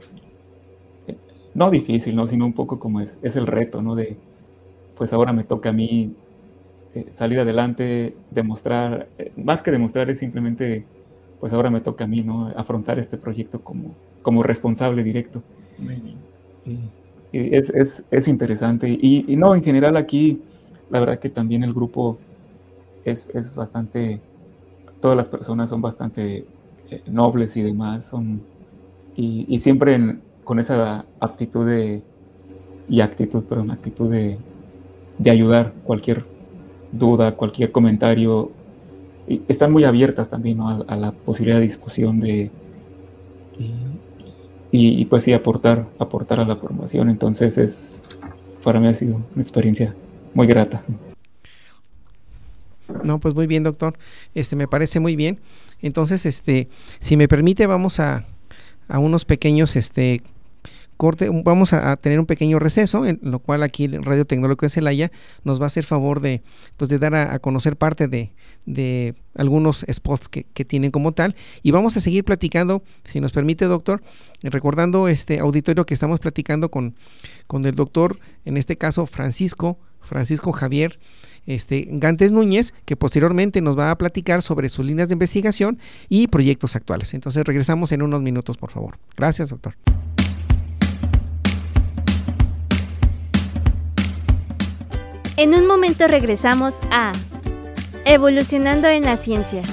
[1.08, 1.16] eh,
[1.54, 2.28] no difícil, ¿no?
[2.28, 3.96] Sino un poco como es, es el reto, ¿no?
[3.96, 4.18] De,
[4.96, 6.14] pues ahora me toca a mí
[7.14, 9.08] salir adelante, demostrar,
[9.38, 10.86] más que demostrar es simplemente,
[11.40, 12.48] pues ahora me toca a mí, ¿no?
[12.56, 15.42] Afrontar este proyecto como, como responsable directo.
[17.32, 18.90] Y, es, es, interesante.
[18.90, 20.42] Y, no, en general aquí,
[20.90, 22.18] la verdad que también el grupo
[23.06, 24.22] es, es bastante,
[25.02, 26.46] todas las personas son bastante
[26.90, 28.42] eh, nobles y demás, son,
[29.16, 32.02] y, siempre con esa aptitud de,
[32.90, 34.38] y actitud, perdón, actitud de,
[35.18, 36.26] de ayudar cualquier
[36.92, 38.52] duda, cualquier comentario.
[39.28, 42.52] Y están muy abiertas también a, la posibilidad de discusión de,
[44.72, 47.10] y, pues sí, aportar, aportar a la formación.
[47.10, 48.04] Entonces es,
[48.64, 49.94] para mí ha sido una experiencia
[50.34, 50.82] muy grata.
[53.04, 53.98] No, pues muy bien, doctor.
[54.34, 55.40] Este me parece muy bien.
[55.82, 56.68] Entonces, este,
[57.00, 58.26] si me permite, vamos a,
[58.88, 60.22] a unos pequeños este
[61.02, 64.70] corte, vamos a, tener un pequeño receso, en lo cual aquí el Radio Tecnológico de
[64.70, 65.12] Celaya
[65.44, 66.44] nos va a hacer favor de,
[66.78, 68.34] pues de dar a, conocer parte de,
[68.68, 71.36] de algunos spots que, que, tienen como tal.
[71.64, 74.04] Y vamos a seguir platicando, si nos permite, doctor,
[74.44, 76.94] recordando este auditorio que estamos platicando con,
[77.48, 81.00] con el doctor, en este caso Francisco, Francisco Javier
[81.46, 86.28] este, Gantes Núñez, que posteriormente nos va a platicar sobre sus líneas de investigación y
[86.28, 87.14] proyectos actuales.
[87.14, 88.98] Entonces regresamos en unos minutos, por favor.
[89.18, 89.76] Gracias, doctor.
[95.38, 97.14] En un momento regresamos a
[98.06, 99.64] Evolucionando en la Ciencia.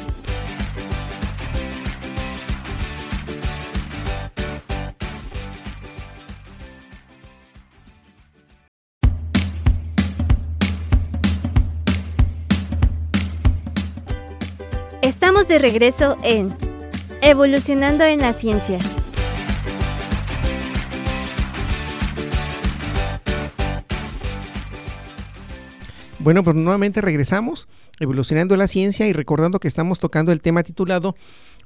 [15.47, 16.55] De regreso en
[17.23, 18.79] Evolucionando en la Ciencia.
[26.19, 27.69] Bueno, pues nuevamente regresamos,
[28.01, 31.15] evolucionando la ciencia y recordando que estamos tocando el tema titulado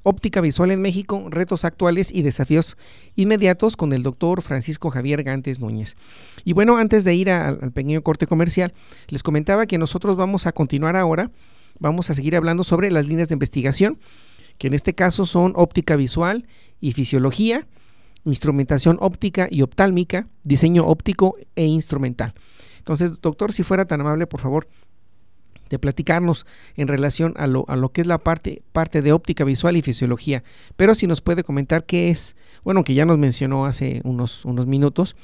[0.03, 2.77] Óptica Visual en México, retos actuales y desafíos
[3.17, 5.97] inmediatos con el doctor Francisco Javier Gantes Núñez.
[6.45, 8.75] Y bueno, antes de ir al pequeño corte comercial,
[9.09, 11.31] les comentaba que nosotros vamos a continuar ahora,
[11.83, 13.99] vamos a seguir hablando sobre las líneas de investigación,
[14.57, 16.47] que en este caso son óptica visual
[16.81, 17.67] y fisiología,
[18.25, 22.35] instrumentación óptica y optálmica, diseño óptico e instrumental.
[22.79, 24.69] Entonces, doctor, si fuera tan amable, por favor,
[25.71, 29.43] de platicarnos en relación a lo, a lo que es la parte, parte de óptica
[29.43, 30.45] visual y fisiología.
[30.77, 34.67] Pero si nos puede comentar qué es, bueno, que ya nos mencionó hace unos, unos
[34.67, 35.17] minutos,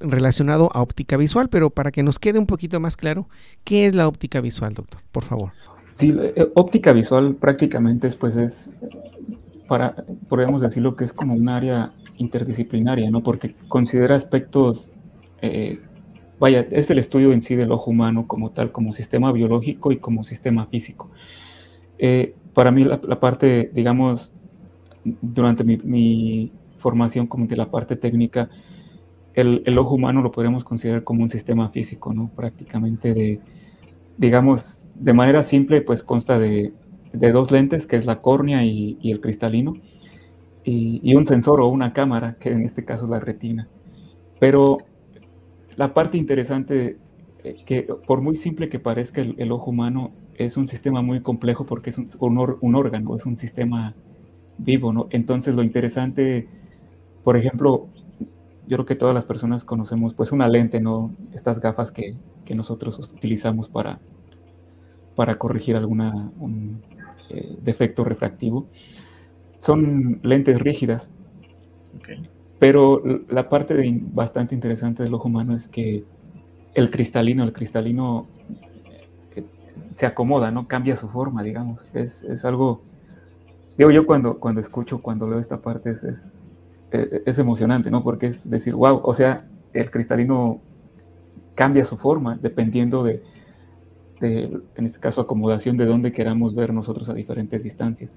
[0.00, 3.28] relacionado a óptica visual, pero para que nos quede un poquito más claro,
[3.62, 5.00] ¿qué es la óptica visual, doctor?
[5.12, 5.52] Por favor.
[5.96, 8.74] Sí, eh, óptica visual prácticamente es, pues es,
[9.66, 9.96] para,
[10.28, 13.22] podríamos decirlo que es como un área interdisciplinaria, ¿no?
[13.22, 14.92] Porque considera aspectos
[15.42, 15.80] eh,
[16.38, 19.98] vaya, es el estudio en sí del ojo humano como tal, como sistema biológico y
[19.98, 21.10] como sistema físico.
[21.98, 24.32] Eh, para mí la, parte, digamos,
[25.04, 28.48] durante mi, formación como de la parte técnica,
[29.34, 32.30] el, ojo humano lo podríamos considerar como un sistema físico, ¿no?
[32.34, 33.40] Prácticamente de,
[34.18, 36.72] digamos, de manera simple, pues consta de,
[37.12, 39.74] dos lentes, que es la córnea y, el cristalino,
[40.64, 43.68] y, un sensor o una cámara, que en este caso es la retina.
[44.38, 44.78] Pero
[45.76, 46.98] la parte interesante,
[47.44, 51.64] eh, que por muy simple que parezca el, ojo humano, es un sistema muy complejo
[51.64, 52.08] porque es un,
[52.60, 53.94] un, órgano, es un sistema
[54.58, 55.06] vivo, ¿no?
[55.10, 56.48] Entonces lo interesante,
[57.24, 57.88] por ejemplo,
[58.66, 61.14] yo creo que todas las personas conocemos pues una lente, ¿no?
[61.32, 62.16] Estas gafas que,
[62.54, 63.98] nosotros utilizamos para,
[65.16, 66.80] para corregir algún
[67.28, 68.66] eh, defecto refractivo.
[69.58, 71.10] Son lentes rígidas.
[72.58, 73.74] Pero la parte
[74.12, 76.04] bastante interesante del ojo humano es que
[76.74, 78.26] el cristalino, el cristalino
[79.34, 79.44] eh,
[79.92, 80.68] se acomoda, ¿no?
[80.68, 81.86] Cambia su forma, digamos.
[81.94, 82.80] Es, es algo
[83.76, 86.35] digo yo cuando, cuando escucho, cuando leo esta parte, es, es,
[86.90, 88.02] e, es, emocionante, ¿no?
[88.02, 90.60] Porque es decir, wow, o sea, el cristalino
[91.54, 93.22] cambia su forma dependiendo de,
[94.20, 98.12] de en este caso, acomodación de dónde queramos ver nosotros a diferentes distancias.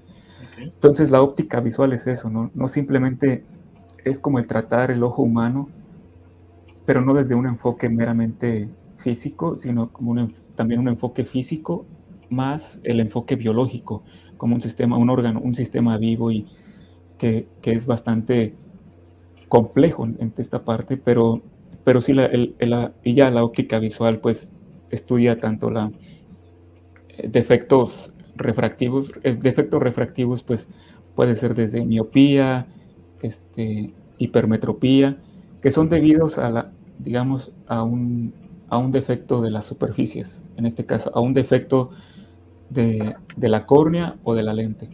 [0.58, 2.50] Entonces, la óptica visual es eso, ¿no?
[2.54, 3.44] No simplemente
[4.04, 5.68] es como el tratar el ojo humano,
[6.84, 11.86] pero no desde un enfoque meramente físico, sino como un, también un enfoque físico
[12.28, 14.04] más el enfoque biológico
[14.36, 16.46] como un sistema, un órgano, un sistema vivo y
[17.18, 18.54] que, es bastante
[19.50, 21.42] complejo en, esta parte, pero,
[21.84, 22.30] pero sí la,
[23.04, 24.50] y ya la óptica visual pues
[24.90, 25.90] estudia tanto la
[27.08, 30.70] eh, defectos refractivos, eh, defectos refractivos pues
[31.14, 32.66] puede ser desde miopía,
[33.20, 35.18] este, hipermetropía,
[35.60, 38.32] que son debidos a la, digamos, a un,
[38.68, 41.90] a un defecto de las superficies, en este caso, a un defecto
[42.70, 44.88] de, la córnea o de la lente.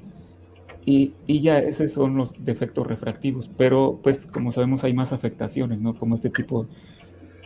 [0.89, 5.99] Y, ya esos son los defectos refractivos, pero pues como sabemos hay más afectaciones, ¿no?
[5.99, 6.69] Como este tipo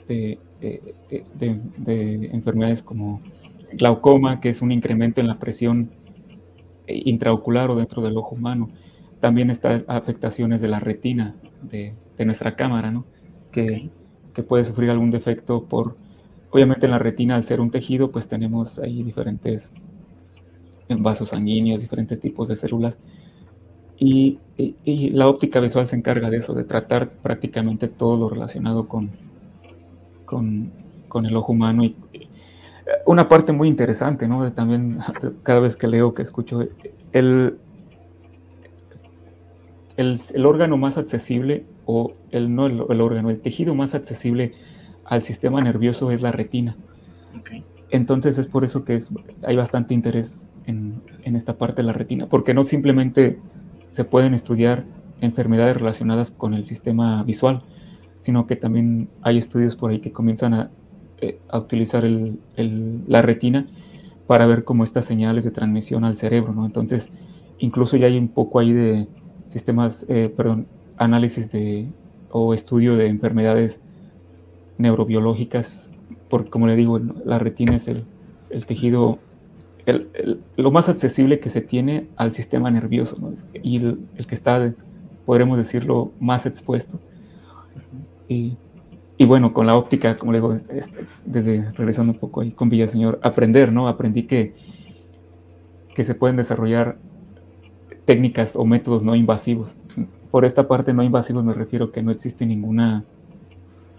[0.07, 3.23] de, de, enfermedades como
[3.73, 5.91] glaucoma, que es un incremento en la presión
[6.87, 8.69] intraocular o dentro del ojo humano.
[9.21, 11.95] También está afectaciones de la retina de,
[12.27, 13.07] nuestra cámara, ¿no?
[13.53, 13.89] Que,
[14.35, 15.97] que, puede sufrir algún defecto por,
[16.51, 19.73] obviamente en la retina al ser un tejido, pues tenemos ahí diferentes
[20.91, 22.99] en vasos sanguíneos, diferentes tipos de células.
[24.01, 24.39] Y,
[25.13, 29.11] la óptica visual se encarga de eso, de tratar prácticamente todo lo relacionado con,
[30.25, 31.85] con, el ojo humano.
[31.85, 31.95] Y
[33.07, 34.43] una parte muy interesante, ¿no?
[34.43, 34.99] De también
[35.43, 36.67] cada vez que leo, que escucho,
[37.13, 37.59] el,
[39.97, 44.53] el, órgano más accesible, o el, no el, órgano, el tejido más accesible
[45.05, 46.77] al sistema nervioso es la retina.
[47.91, 49.11] Entonces es por eso que es,
[49.43, 53.39] hay bastante interés en, esta parte de la retina, porque no simplemente
[53.91, 54.85] se pueden estudiar
[55.21, 57.63] enfermedades relacionadas con el sistema visual,
[58.21, 60.71] sino que también hay estudios por ahí que comienzan a,
[61.21, 62.05] eh, utilizar
[62.57, 63.67] la retina
[64.27, 66.65] para ver cómo estas señales de transmisión al cerebro, ¿no?
[66.65, 67.11] Entonces,
[67.59, 69.09] incluso ya hay un poco ahí de
[69.47, 71.89] sistemas, eh, perdón, análisis de
[72.31, 73.83] o estudio de enfermedades
[74.79, 75.91] neurobiológicas,
[76.29, 78.05] porque como le digo, la retina es el,
[78.51, 79.19] el tejido
[80.57, 83.17] lo más accesible que se tiene al sistema nervioso
[83.63, 84.73] y el, que está,
[85.25, 86.99] podremos decirlo, más expuesto.
[88.29, 88.57] Y,
[89.27, 93.19] bueno, con la óptica, como le digo, este, desde regresando un poco ahí con Villaseñor,
[93.23, 93.89] aprender, ¿no?
[93.89, 94.55] Aprendí que,
[95.95, 96.97] que se pueden desarrollar
[98.05, 99.79] técnicas o métodos no invasivos.
[100.31, 103.05] Por esta parte no invasivos me refiero que no existe ninguna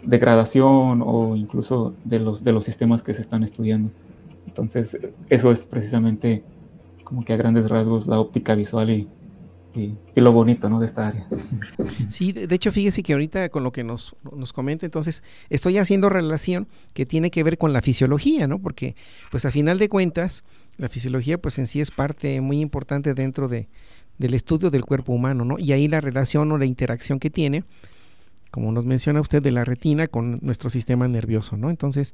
[0.04, 3.92] degradación o incluso de los, de los sistemas que se están estudiando.
[4.48, 4.98] Entonces,
[5.30, 6.44] eso es precisamente
[7.04, 9.08] como que a grandes rasgos la óptica visual y,
[10.16, 10.80] lo bonito ¿no?
[10.80, 11.28] de esta área.
[12.10, 16.10] Sí, de, hecho, fíjese que ahorita con lo que nos, nos comenta, entonces estoy haciendo
[16.10, 18.60] relación que tiene que ver con la fisiología, ¿no?
[18.60, 18.96] Porque,
[19.30, 20.44] pues a final de cuentas,
[20.78, 23.70] la fisiología, pues en sí es parte muy importante dentro de,
[24.18, 25.58] del estudio del cuerpo humano, ¿no?
[25.58, 27.64] Y ahí la relación o la interacción que tiene
[28.52, 31.70] como nos menciona usted, de la retina con nuestro sistema nervioso, ¿no?
[31.70, 32.14] Entonces,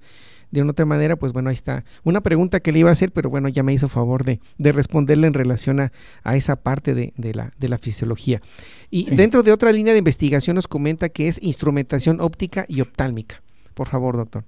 [0.51, 1.83] de una otra manera, pues bueno, ahí está.
[2.03, 4.71] Una pregunta que le iba a hacer, pero bueno, ya me hizo favor de, de
[4.71, 5.91] responderle en relación a,
[6.35, 8.41] esa parte de, la, de la fisiología.
[8.89, 13.41] Y dentro de otra línea de investigación nos comenta que es instrumentación óptica y optálmica.
[13.73, 14.43] Por favor, doctor.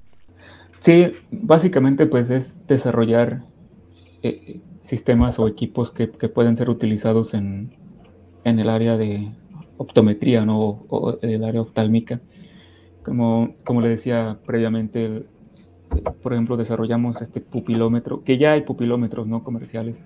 [0.79, 3.43] Sí, básicamente pues es desarrollar
[4.23, 7.75] eh, sistemas o equipos que, que, pueden ser utilizados en,
[8.43, 9.31] en el área de
[9.79, 10.59] optometría ¿no?
[10.59, 12.21] o, el área oftálmica.
[13.03, 15.23] Como, como le decía previamente,
[16.21, 19.97] por ejemplo, desarrollamos este pupilómetro, que ya hay pupilómetros no comerciales,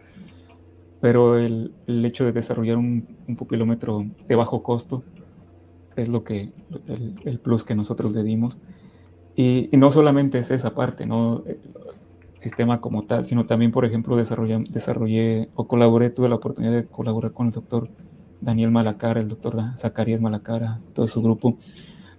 [1.02, 5.04] pero el, el hecho de desarrollar un, un, pupilómetro de bajo costo
[5.98, 6.52] es lo que
[6.88, 8.58] el, el plus que nosotros le dimos.
[9.36, 11.44] Y, y, no solamente es esa parte, ¿no?
[12.38, 16.86] sistema como tal, sino también, por ejemplo, desarrollé, desarrollé o colaboré, tuve la oportunidad de
[16.86, 17.90] colaborar con el doctor
[18.44, 21.58] Daniel Malacara, el doctor Zacarías Malacara, todo su grupo,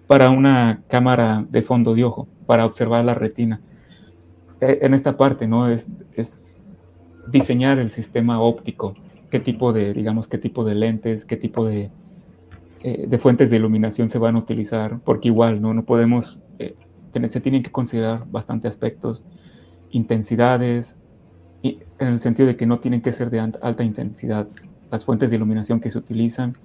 [0.07, 3.61] para una cámara de fondo de ojo, para observar la retina.
[4.61, 5.69] E, en esta parte, ¿no?
[5.69, 5.89] Es,
[7.27, 8.93] diseñar el sistema óptico,
[9.31, 11.89] qué tipo de, digamos, qué tipo de lentes, qué tipo de,
[12.83, 15.73] eh, fuentes de iluminación se van a utilizar, porque igual, ¿no?
[15.73, 16.75] No podemos, eh,
[17.27, 19.25] se tienen que considerar bastante aspectos
[19.89, 20.97] intensidades,
[21.65, 24.47] y en el sentido de que no tienen que ser de alta intensidad.
[24.91, 26.57] Las fuentes de iluminación que se utilizan,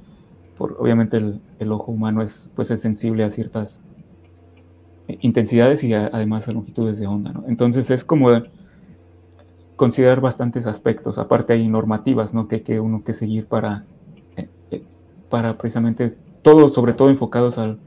[0.56, 3.82] por, obviamente el, ojo humano es, pues es sensible a ciertas
[5.20, 7.32] intensidades y además a longitudes de onda.
[7.48, 8.30] Entonces es como
[9.76, 11.18] considerar bastantes aspectos.
[11.18, 12.48] Aparte hay normativas ¿no?
[12.48, 13.86] que que uno que seguir para,
[14.36, 14.84] eh, eh,
[15.30, 17.78] para precisamente todo, sobre todo enfocados al,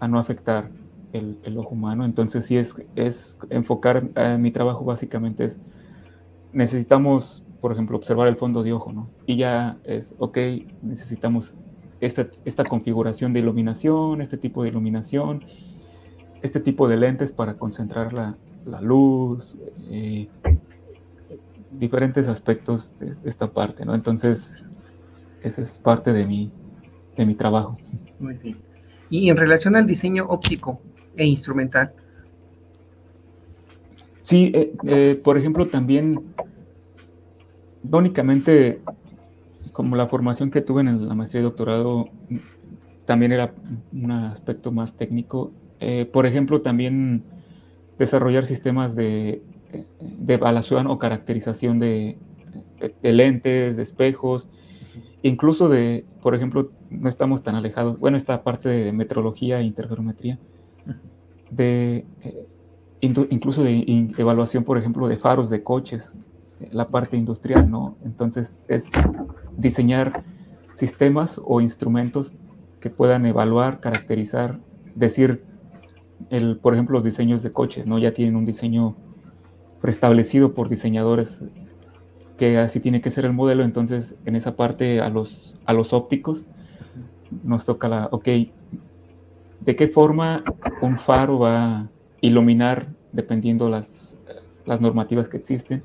[0.00, 0.70] a no afectar
[1.12, 2.04] el, ojo humano.
[2.04, 5.60] Entonces sí es, es enfocar eh, mi trabajo básicamente es,
[6.52, 9.10] necesitamos, por ejemplo, observar el fondo de ojo, ¿no?
[9.26, 10.38] Y ya es, ok,
[10.82, 11.52] necesitamos
[12.00, 15.42] esta, esta configuración de iluminación, este tipo de iluminación,
[16.42, 18.36] este tipo de lentes para concentrar la,
[18.66, 19.56] la luz,
[19.90, 20.28] eh,
[21.72, 23.96] diferentes aspectos de, esta parte, ¿no?
[23.96, 24.64] Entonces,
[25.42, 26.52] esa es parte de mi,
[27.16, 27.78] de mi trabajo.
[28.20, 28.58] Muy bien.
[29.10, 30.80] Y en relación al diseño óptico,
[31.16, 31.92] e instrumental.
[34.22, 36.22] Sí, eh, eh, por ejemplo, también,
[37.90, 38.80] no únicamente
[39.72, 42.08] como la formación que tuve en la maestría y doctorado,
[43.04, 43.52] también era
[43.92, 45.52] un aspecto más técnico.
[45.80, 47.22] Eh, por ejemplo, también
[47.98, 49.42] desarrollar sistemas de,
[50.00, 52.16] de evaluación o caracterización de,
[53.02, 54.48] de, lentes, de espejos,
[55.22, 60.38] incluso de, por ejemplo, no estamos tan alejados, bueno, esta parte de metrología e interferometría,
[61.50, 62.46] de eh,
[63.00, 66.16] incluso de evaluación, por ejemplo, de faros de coches,
[66.70, 67.96] la parte industrial, ¿no?
[68.04, 68.90] Entonces es
[69.56, 70.24] diseñar
[70.74, 72.34] sistemas o instrumentos
[72.80, 74.58] que puedan evaluar, caracterizar,
[74.94, 75.44] decir,
[76.30, 77.98] el, por ejemplo, los diseños de coches, ¿no?
[77.98, 78.96] Ya tienen un diseño
[79.80, 81.44] preestablecido por diseñadores
[82.36, 85.92] que así tiene que ser el modelo, entonces en esa parte a los, a los
[85.92, 86.44] ópticos
[87.42, 88.28] nos toca la, ok,
[89.60, 90.44] de qué forma
[90.82, 91.88] un faro va a
[92.20, 94.16] iluminar dependiendo las,
[94.64, 95.82] las normativas que existen.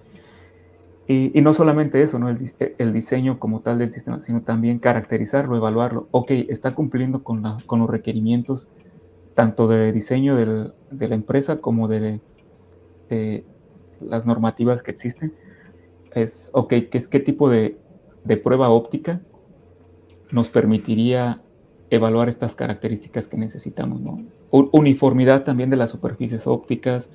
[1.07, 2.29] Y, no solamente eso, ¿no?
[2.29, 6.07] El, diseño como tal del sistema, sino también caracterizarlo, evaluarlo.
[6.11, 8.69] Ok, está cumpliendo con, con los requerimientos
[9.33, 12.21] tanto de diseño de la empresa como de,
[13.99, 15.33] las normativas que existen.
[16.13, 17.77] Es, ok, ¿qué, es, qué tipo de,
[18.23, 19.21] de prueba óptica
[20.31, 21.41] nos permitiría
[21.89, 24.23] evaluar estas características que necesitamos, ¿no?
[24.49, 27.11] Uniformidad también de las superficies ópticas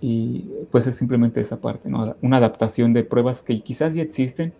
[0.00, 2.16] y pues es simplemente esa parte, ¿no?
[2.20, 4.52] Una adaptación de pruebas que quizás ya existen,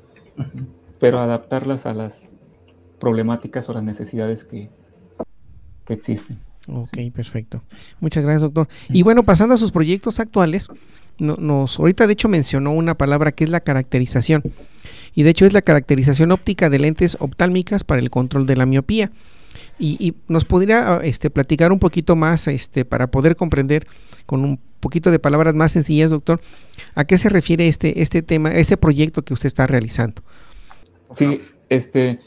[0.98, 2.32] pero adaptarlas a las
[2.98, 4.70] problemáticas o las necesidades que,
[5.84, 6.38] que existen.
[6.66, 7.62] Ok, perfecto.
[8.00, 8.68] Muchas gracias, doctor.
[8.88, 10.68] Y bueno, pasando a sus proyectos actuales,
[11.18, 14.42] nos ahorita de hecho mencionó una palabra que es la caracterización
[15.14, 18.66] y de hecho es la caracterización óptica de lentes oftálmicas para el control de la
[18.66, 19.10] miopía.
[19.78, 23.86] Y, nos podría este, platicar un poquito más este, para poder comprender
[24.26, 26.40] con un poquito de palabras más sencillas, doctor,
[26.94, 30.22] a qué se refiere este, este tema, este proyecto que usted está realizando.
[31.10, 32.20] Sí, este,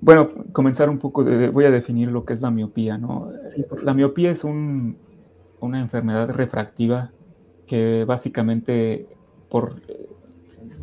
[0.00, 3.30] bueno, comenzar un poco, de, voy a definir lo que es la miopía, ¿no?
[3.82, 4.96] la miopía es un,
[5.60, 7.12] una enfermedad refractiva
[7.66, 9.06] que básicamente
[9.48, 9.80] por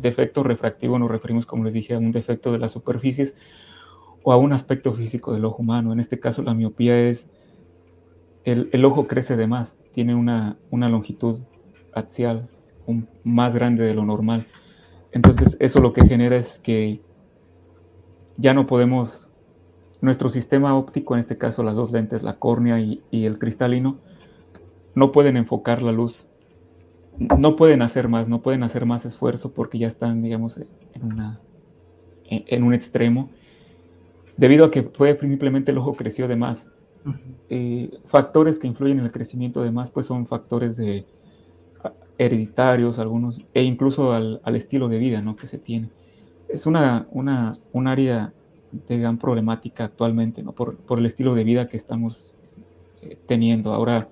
[0.00, 3.34] defecto refractivo nos referimos, como les dije, a un defecto de las superficies
[4.22, 5.92] o a un aspecto físico del ojo humano.
[5.92, 7.28] En este caso, la miopía es
[8.44, 11.40] el, ojo crece de más, tiene una, una longitud
[11.92, 12.48] axial
[13.24, 14.46] más grande de lo normal.
[15.12, 17.00] Entonces, eso lo que genera es que
[18.36, 19.30] ya no podemos,
[20.00, 23.98] nuestro sistema óptico, en este caso las dos lentes, la córnea y el cristalino,
[24.94, 26.26] no pueden enfocar la luz
[27.18, 31.40] no pueden hacer más, no pueden hacer más esfuerzo porque ya están, digamos, en, una,
[32.24, 33.30] en, un extremo,
[34.36, 36.68] debido a que fue simplemente el ojo creció de más.
[37.50, 41.04] Eh, factores que influyen en el crecimiento de más, pues son factores de
[42.16, 45.36] hereditarios, algunos, e incluso al, estilo de vida ¿no?
[45.36, 45.90] que se tiene.
[46.48, 48.32] Es una, una, un área
[48.88, 50.52] de gran problemática actualmente, ¿no?
[50.52, 52.32] por, por el estilo de vida que estamos
[53.02, 53.72] eh, teniendo.
[53.72, 54.08] Ahora,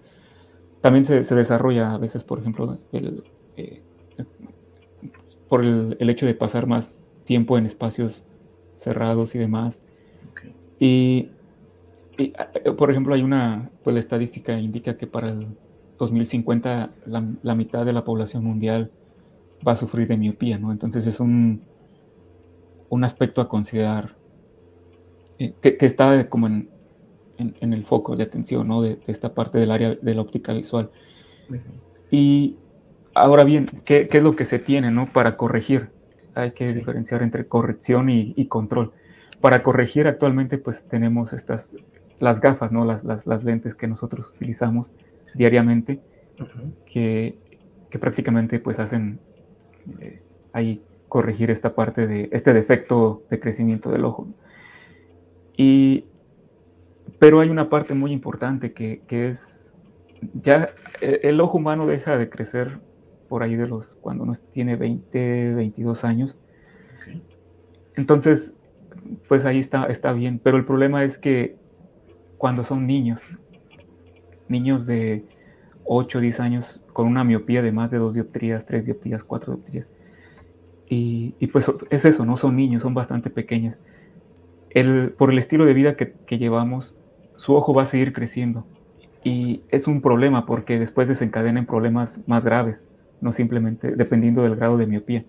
[0.81, 3.23] también se, desarrolla a veces, por ejemplo, el,
[3.57, 3.83] eh,
[5.49, 8.25] por el, hecho de pasar más tiempo en espacios
[8.75, 9.83] cerrados y demás.
[10.81, 11.28] Y,
[12.18, 12.33] eh,
[12.76, 15.37] por ejemplo, hay una, pues la estadística indica que para
[15.99, 18.91] 2050 la, mitad de la población mundial
[19.66, 20.72] va a sufrir de miopía, ¿no?
[20.72, 21.62] Entonces es un,
[22.89, 24.16] un aspecto a considerar
[25.39, 26.70] eh, que, está como en,
[27.37, 28.81] en, el foco de atención, ¿no?
[28.81, 30.91] De, esta parte del área de la óptica visual.
[32.11, 32.57] Y
[33.14, 35.12] ahora bien, ¿qué, ¿qué, es lo que se tiene, ¿no?
[35.12, 35.91] Para corregir.
[36.35, 38.93] Hay que diferenciar entre corrección y, y, control.
[39.41, 41.74] Para corregir actualmente, pues tenemos estas,
[42.18, 42.84] las gafas, ¿no?
[42.84, 44.93] Las, las, las lentes que nosotros utilizamos
[45.34, 46.01] diariamente,
[46.86, 47.36] que,
[47.91, 49.20] que, prácticamente pues hacen
[50.01, 50.22] eh,
[50.53, 54.28] ahí corregir esta parte de este defecto de crecimiento del ojo.
[55.57, 56.07] Y,
[57.18, 59.74] pero hay una parte muy importante que, que es,
[60.43, 60.70] ya
[61.01, 62.78] e, el, ojo humano deja de crecer
[63.28, 66.38] por ahí de los, cuando uno tiene 20, 22 años.
[67.97, 68.55] Entonces,
[69.28, 71.57] pues ahí está, está bien, pero el problema es que
[72.38, 73.22] cuando son niños,
[74.48, 75.24] niños de
[75.84, 79.88] 8, 10 años con una miopía de más de 2 dioptrías, 3 dioptrías, 4 dioptrías,
[80.88, 83.76] y, y, pues es eso, no son niños, son bastante pequeños.
[84.70, 86.96] El, por el estilo de vida que, que, llevamos,
[87.36, 88.66] su ojo va a seguir creciendo.
[89.22, 92.84] Y es un problema porque después desencadena problemas más graves,
[93.20, 95.24] no simplemente dependiendo del grado de miopía.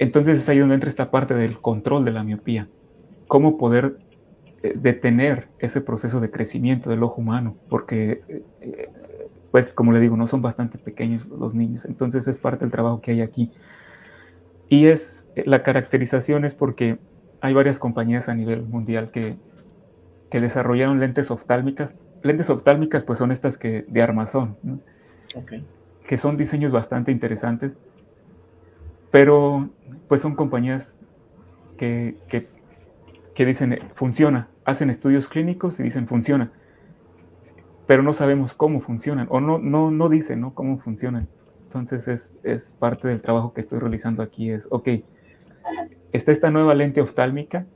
[0.00, 2.68] Entonces es ahí donde entra esta parte del control de la miopía.
[3.28, 3.98] Cómo poder
[4.62, 8.22] eh, detener ese proceso de crecimiento del ojo humano, porque,
[8.62, 8.88] eh,
[9.50, 11.84] pues como le digo, no son bastante pequeños los niños.
[11.84, 13.52] Entonces es parte del trabajo que hay aquí
[14.70, 16.98] y es, eh, la caracterización es porque
[17.42, 19.36] hay varias compañías a nivel mundial que,
[20.30, 21.94] que desarrollaron lentes oftálmicas.
[22.22, 24.56] Lentes oftálmicas pues son estas que de armazón,
[26.08, 27.76] que son diseños bastante interesantes,
[29.10, 29.68] pero
[30.08, 30.96] pues son compañías
[31.76, 32.48] que, que,
[33.34, 36.52] que dicen funciona, hacen estudios clínicos y dicen funciona,
[37.86, 40.54] pero no sabemos cómo funcionan, o no, no, no dicen ¿no?
[40.54, 41.28] cómo funcionan.
[41.64, 44.88] Entonces es, es, parte del trabajo que estoy realizando aquí, es, ok,
[46.12, 47.66] está esta nueva lente oftálmica,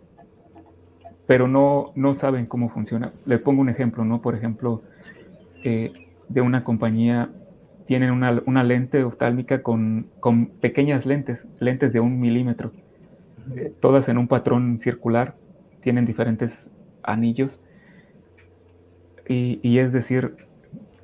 [1.27, 3.13] pero no, no saben cómo funciona.
[3.25, 4.21] Le pongo un ejemplo, ¿no?
[4.21, 4.83] Por ejemplo,
[5.63, 5.93] eh,
[6.29, 7.31] de una compañía,
[7.87, 12.73] tienen una, una lente oftálmica con, con, pequeñas lentes, lentes de un milímetro,
[13.57, 15.37] eh, todas en un patrón circular,
[15.83, 16.71] tienen diferentes
[17.03, 17.61] anillos,
[19.29, 20.37] y, y es decir,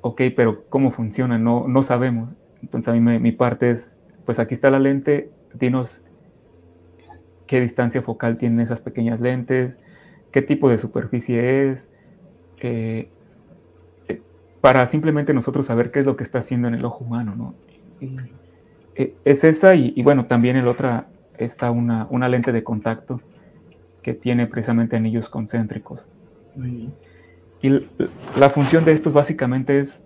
[0.01, 1.37] ok, pero ¿cómo funciona?
[1.37, 2.35] No, no sabemos.
[2.61, 6.03] Entonces a mí mi parte es, pues aquí está la lente, dinos
[7.47, 9.77] qué distancia focal tienen esas pequeñas lentes,
[10.31, 11.87] qué tipo de superficie es,
[12.61, 13.09] eh,
[14.61, 17.55] para simplemente nosotros saber qué es lo que está haciendo en el ojo humano, ¿no?
[18.95, 21.07] Eh, es esa y, bueno, también el otra
[21.37, 23.21] está una, una, lente de contacto
[24.03, 26.05] que tiene precisamente anillos concéntricos.
[27.61, 27.87] Y
[28.35, 30.03] la función de estos básicamente es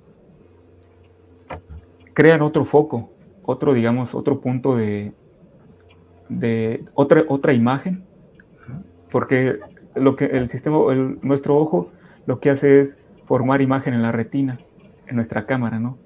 [2.14, 3.12] crean otro foco,
[3.43, 5.12] otro, digamos, otro punto de,
[6.30, 8.03] de otra, otra imagen,
[9.12, 9.60] porque
[9.95, 10.78] lo que el sistema,
[11.22, 11.91] nuestro ojo
[12.26, 14.59] lo que hace es formar imagen en la retina,
[15.07, 15.97] en nuestra cámara, ¿no?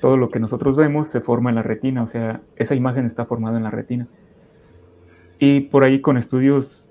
[0.00, 3.24] Todo lo que nosotros vemos se forma en la retina, o sea, esa imagen está
[3.24, 4.06] formada en la retina.
[5.38, 6.90] Y por ahí con estudios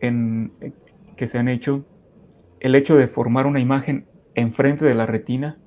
[0.00, 0.52] en,
[1.16, 1.84] que se han hecho,
[2.60, 5.58] el hecho de formar una imagen enfrente de la retina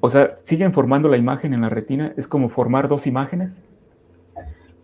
[0.00, 3.76] o sea, siguen formando la imagen en la retina, es como formar dos imágenes,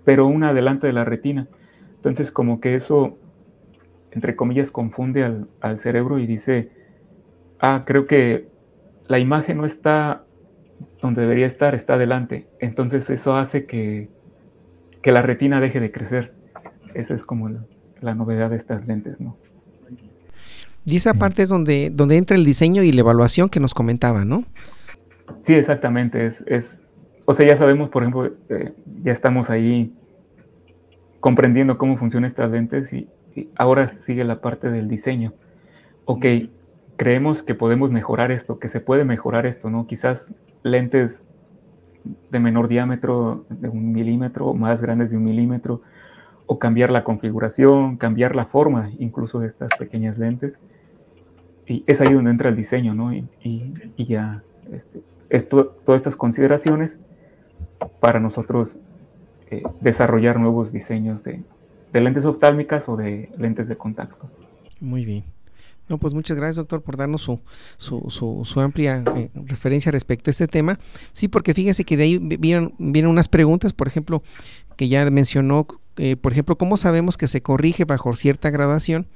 [0.05, 1.47] pero una delante de la retina.
[1.97, 3.16] Entonces, como que eso,
[4.11, 6.70] entre comillas, confunde al, cerebro y dice,
[7.64, 8.48] ah, creo que
[9.08, 10.24] la imagen no está
[11.00, 12.46] donde debería estar, está delante.
[12.60, 14.08] Entonces eso hace que,
[15.02, 16.34] que la retina deje de crecer.
[16.94, 17.64] Esa es como la,
[18.00, 19.36] la novedad de estas lentes, ¿no?
[20.86, 24.24] Y esa parte es donde, donde entra el diseño y la evaluación que nos comentaba,
[24.24, 24.44] ¿no?
[25.42, 26.26] Sí, exactamente.
[26.26, 26.82] Es, es,
[27.24, 29.94] o sea, ya sabemos, por ejemplo, eh, ya estamos ahí
[31.20, 33.08] comprendiendo cómo funcionan estas lentes y,
[33.56, 35.32] ahora sigue la parte del diseño.
[36.04, 36.24] Ok,
[36.97, 39.86] creemos que podemos mejorar esto, que se puede mejorar esto, ¿no?
[39.86, 41.26] Quizás lentes
[42.30, 45.82] de menor diámetro, de un milímetro, más grandes de un milímetro,
[46.47, 50.59] o cambiar la configuración, cambiar la forma incluso de estas pequeñas lentes.
[51.66, 53.14] Y es ahí donde entra el diseño, ¿no?
[53.14, 57.01] Y, y ya este, esto, todas estas consideraciones
[58.01, 58.78] para nosotros
[59.51, 61.42] eh, desarrollar nuevos diseños de,
[61.92, 64.28] lentes oftálmicas o de lentes de contacto.
[64.80, 65.24] Muy bien.
[65.89, 67.41] No, pues muchas gracias, doctor, por darnos su,
[67.76, 68.09] su,
[68.45, 70.78] su, amplia eh, referencia respecto a este tema.
[71.12, 74.22] Sí, porque fíjense que de ahí vienen, vienen unas preguntas, por ejemplo,
[74.76, 75.66] que ya mencionó,
[75.97, 79.07] eh, por ejemplo, ¿cómo sabemos que se corrige bajo cierta gradación?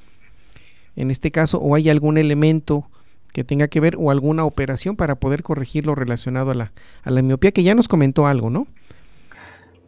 [0.95, 2.91] En este caso, o hay algún elemento
[3.33, 7.11] que tenga que ver o alguna operación para poder corregir lo relacionado a la, a
[7.11, 8.66] la miopía, que ya nos comentó algo, ¿no?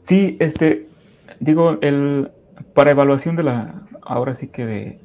[0.04, 0.88] Sí, este,
[1.40, 2.30] digo, el,
[2.74, 5.00] para evaluación de la, ahora sí que de,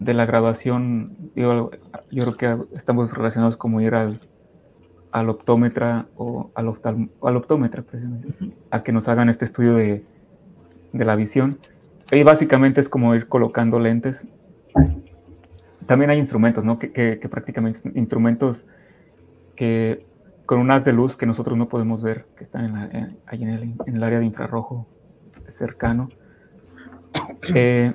[0.00, 1.70] de la graduación, digo,
[2.10, 4.20] yo creo que estamos relacionados como ir al,
[5.12, 6.74] al optómetra o al,
[7.22, 10.02] al optómetra, precisamente, a que nos hagan este estudio de,
[10.92, 11.58] de la visión.
[12.10, 14.26] Y básicamente es como ir colocando lentes.
[15.86, 16.78] También hay instrumentos, ¿no?
[16.78, 18.66] Que, que, prácticamente instrumentos
[19.54, 20.06] que
[20.46, 23.42] con un haz de luz que nosotros no podemos ver, que están en, la, ahí
[23.42, 24.88] en el, en el, área de infrarrojo
[25.48, 26.08] cercano.
[27.54, 27.92] Eh,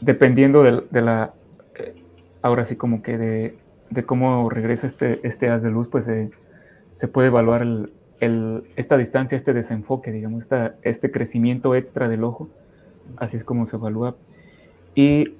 [0.00, 1.34] dependiendo de, de la,
[1.76, 1.94] eh,
[2.42, 3.58] ahora sí como que de,
[3.90, 8.96] de, cómo regresa este, este haz de luz, pues se puede evaluar el, el, esta
[8.96, 12.48] distancia, este desenfoque, digamos, esta, este crecimiento extra del ojo.
[13.16, 14.16] Así es como se evalúa.
[14.94, 15.34] Y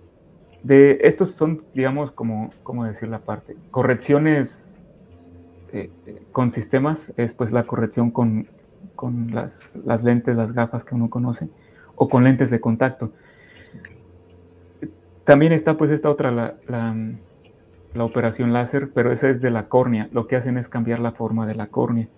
[0.62, 3.56] de estos son, digamos, como, ¿cómo decir la parte?
[3.70, 4.80] Correcciones
[5.72, 5.90] eh,
[6.32, 8.48] con sistemas, es pues la corrección con,
[8.94, 11.48] con las, las, lentes, las gafas que uno conoce,
[11.94, 13.12] o con lentes de contacto.
[15.28, 16.96] También está pues esta otra, la, la,
[17.92, 20.08] la, operación láser, pero esa es de la córnea.
[20.10, 22.08] Lo que hacen es cambiar la forma de la córnea.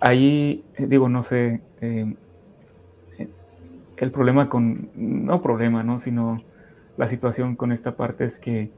[0.00, 2.14] Ahí, eh, digo, no sé, eh,
[3.96, 5.98] el problema con, no problema, ¿no?
[5.98, 6.42] Sino
[6.98, 8.70] la situación con esta parte es que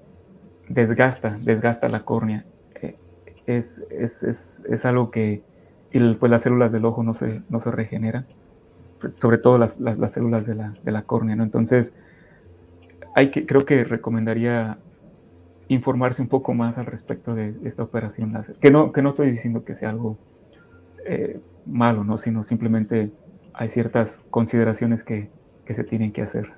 [0.69, 2.45] desgasta, desgasta la córnea.
[2.81, 2.95] Eh,
[3.49, 5.43] es, es, es, es, algo que,
[5.91, 8.25] y pues las células del ojo no se, no se regeneran,
[9.01, 11.43] pues sobre todo las, las, las células de la, de la, córnea, ¿no?
[11.43, 11.93] Entonces,
[13.15, 14.79] hay que, creo que recomendaría
[15.69, 18.57] informarse un poco más al respecto de esta operación láser.
[18.57, 20.19] Que no, que no estoy diciendo que sea algo
[21.07, 22.19] eh, malo, ¿no?
[22.19, 23.11] Sino simplemente
[23.55, 25.31] hay ciertas consideraciones que,
[25.65, 26.53] que se tienen que hacer.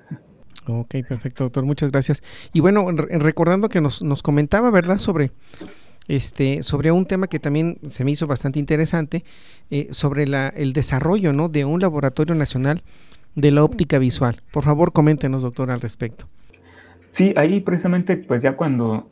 [0.67, 1.63] Ok, perfecto, doctor.
[1.65, 2.23] Muchas gracias.
[2.51, 5.31] Y bueno, recordando que nos, nos comentaba, ¿verdad?, sobre
[6.07, 9.23] este, sobre un tema que también se me hizo bastante interesante,
[9.69, 11.49] eh, sobre la, el desarrollo ¿no?
[11.49, 12.83] de un laboratorio nacional
[13.35, 14.41] de la óptica visual.
[14.51, 16.27] Por favor, coméntenos, doctor, al respecto.
[17.15, 19.07] Sí, ahí precisamente, pues ya cuando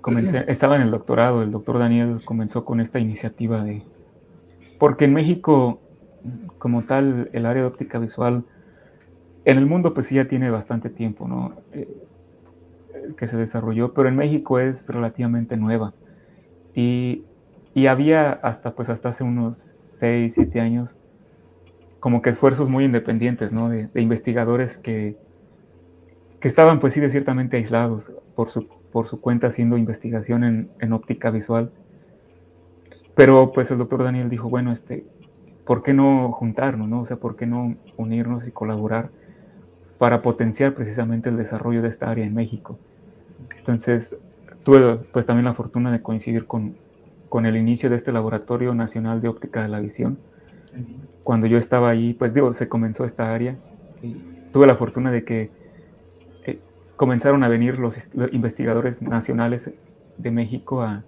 [0.00, 3.82] comencé, estaba en el doctorado, el doctor Daniel comenzó con esta iniciativa de,
[4.78, 5.80] porque en México,
[6.58, 8.44] como tal, el área de óptica visual,
[9.44, 11.54] en el mundo pues sí ya tiene bastante tiempo, ¿no?
[11.72, 11.88] Eh,
[13.16, 15.94] que se desarrolló, pero en México es relativamente nueva.
[16.76, 17.24] Y,
[17.74, 20.94] y había hasta, pues hasta hace unos 6, 7 años,
[21.98, 23.68] como que esfuerzos muy independientes, ¿no?
[23.68, 25.16] De, de, investigadores que,
[26.40, 30.70] que estaban, pues sí, de ciertamente aislados por su, por su cuenta haciendo investigación en,
[30.80, 31.70] en óptica visual
[33.16, 35.06] pero pues el doctor Daniel dijo, bueno, este,
[35.64, 37.00] ¿por qué no juntarnos, no?
[37.00, 39.08] O sea, ¿por qué no unirnos y colaborar
[39.96, 42.78] para potenciar precisamente el desarrollo de esta área en México?
[43.56, 44.18] Entonces,
[44.64, 46.76] tuve pues también la fortuna de coincidir con,
[47.30, 50.18] con el inicio de este Laboratorio Nacional de Óptica de la Visión.
[51.24, 53.56] Cuando yo estaba ahí, pues digo, se comenzó esta área
[54.02, 54.14] y
[54.52, 55.50] tuve la fortuna de que
[56.96, 57.96] comenzaron a venir los
[58.32, 59.70] investigadores nacionales
[60.16, 61.04] de México a,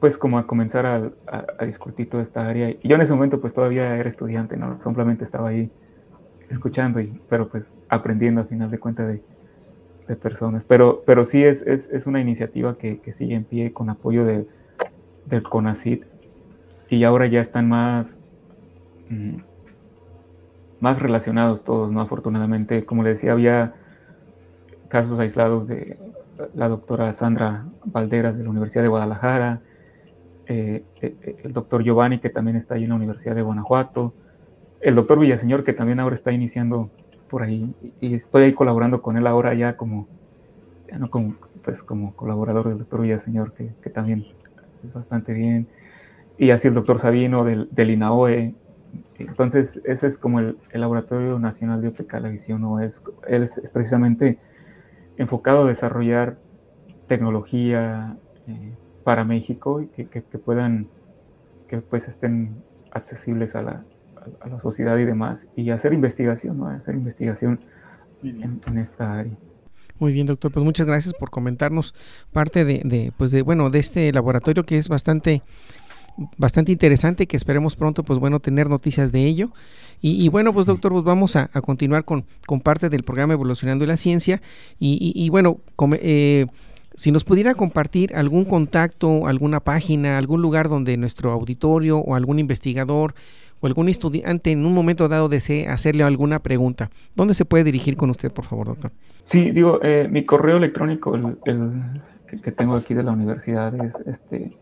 [0.00, 2.70] pues como a comenzar a, discutir toda esta área.
[2.70, 4.78] Y yo en ese momento pues todavía era estudiante, ¿no?
[4.78, 5.70] Simplemente estaba ahí
[6.48, 9.22] escuchando, y, pero pues aprendiendo al final de cuentas de,
[10.08, 10.64] de, personas.
[10.64, 14.24] Pero, pero sí es, es, es una iniciativa que, que, sigue en pie con apoyo
[14.24, 14.46] de,
[15.26, 16.04] del CONACID
[16.88, 18.18] y ahora ya están más,
[19.08, 19.36] mm,
[20.80, 22.00] más relacionados todos, ¿no?
[22.00, 23.74] Afortunadamente, como le decía, había
[24.88, 25.98] casos aislados de
[26.54, 29.60] la doctora Sandra Valderas de la Universidad de Guadalajara,
[30.46, 34.12] eh, eh, el doctor Giovanni, que también está ahí en la Universidad de Guanajuato,
[34.80, 36.90] el doctor Villaseñor, que también ahora está iniciando
[37.28, 40.06] por ahí, y estoy ahí colaborando con él ahora ya como,
[41.64, 44.26] pues como colaborador del doctor Villaseñor, que, que también
[44.84, 45.66] es bastante bien,
[46.36, 48.54] y así el doctor Sabino del, del INAOE.
[49.18, 53.70] Entonces, ese es como el, el Laboratorio Nacional de Óptica la Visión, es, es, es
[53.70, 54.38] precisamente
[55.16, 56.38] enfocado a desarrollar
[57.06, 58.72] tecnología, eh,
[59.04, 60.88] para México y que, que, que, puedan,
[61.68, 63.84] que pues estén accesibles a la,
[64.40, 66.68] a la, sociedad y demás, y hacer investigación, ¿no?
[66.68, 67.60] hacer investigación
[68.22, 69.36] en, en, esta área.
[69.98, 70.50] Muy bien, doctor.
[70.50, 71.94] Pues muchas gracias por comentarnos
[72.32, 75.42] parte de, de, pues de, bueno, de este laboratorio que es bastante,
[76.36, 79.50] bastante interesante, que esperemos pronto, pues bueno, tener noticias de ello.
[80.06, 83.96] Y, bueno, pues doctor, pues vamos a, continuar con, con parte del programa Evolucionando la
[83.96, 84.42] Ciencia.
[84.78, 85.60] Y, y, bueno,
[85.92, 86.44] eh,
[86.94, 92.38] si nos pudiera compartir algún contacto, alguna página, algún lugar donde nuestro auditorio o algún
[92.38, 93.14] investigador
[93.60, 97.96] o algún estudiante en un momento dado desee hacerle alguna pregunta, ¿dónde se puede dirigir
[97.96, 98.92] con usted, por favor, doctor?
[99.22, 103.94] Sí, digo, eh, mi correo electrónico, el, el, que tengo aquí de la universidad es
[104.06, 104.52] este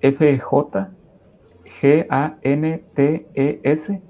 [0.00, 0.88] FJ
[1.80, 4.00] G A N T E S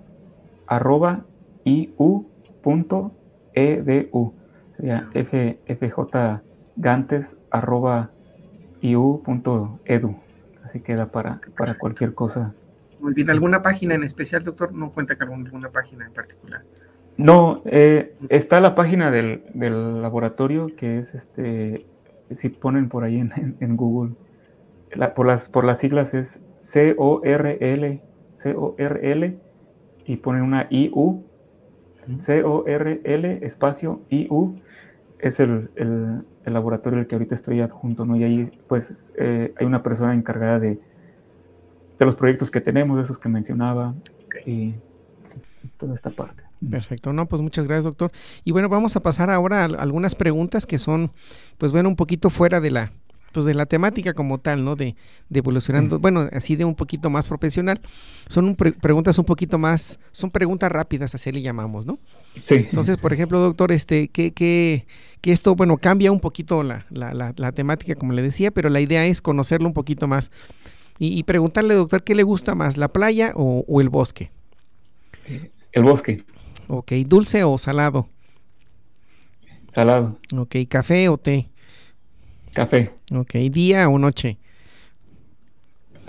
[0.67, 1.25] arroba
[1.65, 2.27] iu
[2.63, 3.13] punto
[3.55, 4.33] edu
[4.77, 6.41] sería F, FJ
[6.77, 8.11] Gantes arroba
[8.81, 10.15] iu punto edu
[10.65, 12.53] así queda para, para cualquier cosa.
[13.01, 16.63] Bien alguna página en especial doctor no cuenta con alguna página en particular.
[17.17, 19.43] No, eh, está la página del,
[20.01, 21.85] laboratorio que es este,
[22.31, 24.15] si ponen por ahí en, Google,
[25.15, 28.03] por, las, por las siglas es C-O-R-L,
[28.35, 29.39] C-O-R-L
[30.05, 31.25] y ponen una I-U,
[32.19, 34.61] C-O-R-L espacio I-U,
[35.19, 38.17] es el, el, laboratorio al que ahorita estoy adjunto, ¿no?
[38.17, 40.81] Y ahí pues eh, hay una persona encargada de,
[41.99, 43.95] de los proyectos que tenemos, de esos que mencionaba,
[44.47, 44.75] y
[45.77, 46.43] toda esta parte.
[46.71, 48.11] Perfecto, no, pues muchas gracias, doctor.
[48.45, 51.13] Y bueno, vamos a pasar ahora a algunas preguntas que son,
[51.59, 52.93] pues bueno, un poquito fuera de la,
[53.33, 54.77] pues de la temática como tal, ¿no?
[54.77, 54.97] De,
[55.29, 57.81] de evolucionando, bueno, así de un poquito más profesional.
[58.27, 61.99] Son preguntas un poquito más, son preguntas rápidas, así le llamamos, ¿no?
[62.45, 62.55] Sí.
[62.57, 64.87] Entonces, por ejemplo, doctor, este, que, que,
[65.21, 68.81] que esto, bueno, cambia un poquito la, la, la, temática, como le decía, pero la
[68.81, 70.31] idea es conocerlo un poquito más.
[71.01, 74.33] Y, preguntarle, doctor, ¿qué le gusta más, la playa o, o el bosque?
[75.71, 76.25] El bosque.
[76.67, 78.09] Ok, ¿dulce o salado?
[79.69, 80.19] Salado.
[80.37, 81.51] Ok, ¿café o té?
[82.59, 82.91] Café.
[83.13, 84.37] Ok, ¿día o noche?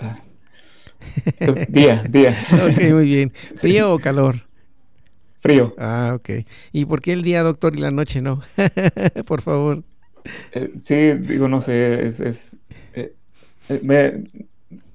[0.00, 0.18] Ah.
[1.68, 2.36] día, día.
[2.50, 3.32] ok, muy bien.
[3.54, 4.34] ¿Frío o calor?
[5.40, 5.72] Frío.
[5.78, 6.44] Ah, ok.
[6.72, 8.42] ¿Y por qué el día, doctor, y la noche no?
[9.26, 9.84] por favor.
[10.50, 12.18] Eh, sí, digo, no sé, es...
[12.18, 12.56] es
[12.94, 13.14] eh,
[13.68, 14.24] eh, me,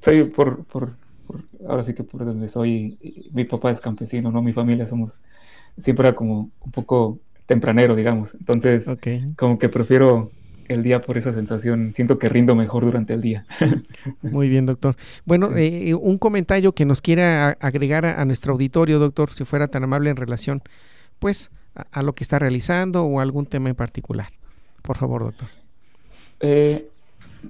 [0.01, 4.41] soy por, por, por, ahora sí que por donde soy, mi papá es campesino, ¿no?
[4.41, 5.13] Mi familia somos
[5.77, 8.33] siempre era como un poco tempranero, digamos.
[8.33, 8.91] Entonces,
[9.37, 10.31] como que prefiero
[10.67, 11.93] el día por esa sensación.
[11.93, 13.45] Siento que rindo mejor durante el día.
[14.21, 14.95] Muy bien, doctor.
[15.25, 19.83] Bueno, eh, un comentario que nos quiera agregar a, nuestro auditorio, doctor, si fuera tan
[19.83, 20.61] amable en relación,
[21.19, 24.27] pues, a, lo que está realizando o algún tema en particular.
[24.81, 25.49] Por favor, doctor.
[26.39, 26.89] Eh,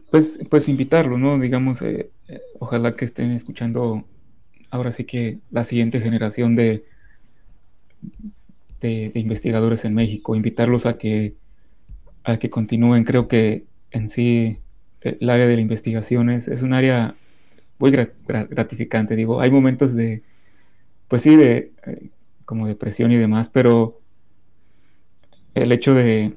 [0.09, 1.39] pues, pues invitarlo, ¿no?
[1.39, 2.09] Digamos, eh,
[2.59, 4.05] ojalá que estén escuchando
[4.69, 6.85] ahora sí que la siguiente generación de,
[8.81, 11.35] de, investigadores en México, invitarlos a que,
[12.25, 13.03] a que continúen.
[13.03, 14.59] Creo que en sí
[15.01, 17.15] eh, el área de la investigación es, un área
[17.79, 19.15] muy gratificante.
[19.15, 20.23] Digo, hay momentos de,
[21.07, 22.09] pues sí, de eh,
[22.45, 24.01] como depresión y demás, pero
[25.53, 26.33] el hecho de,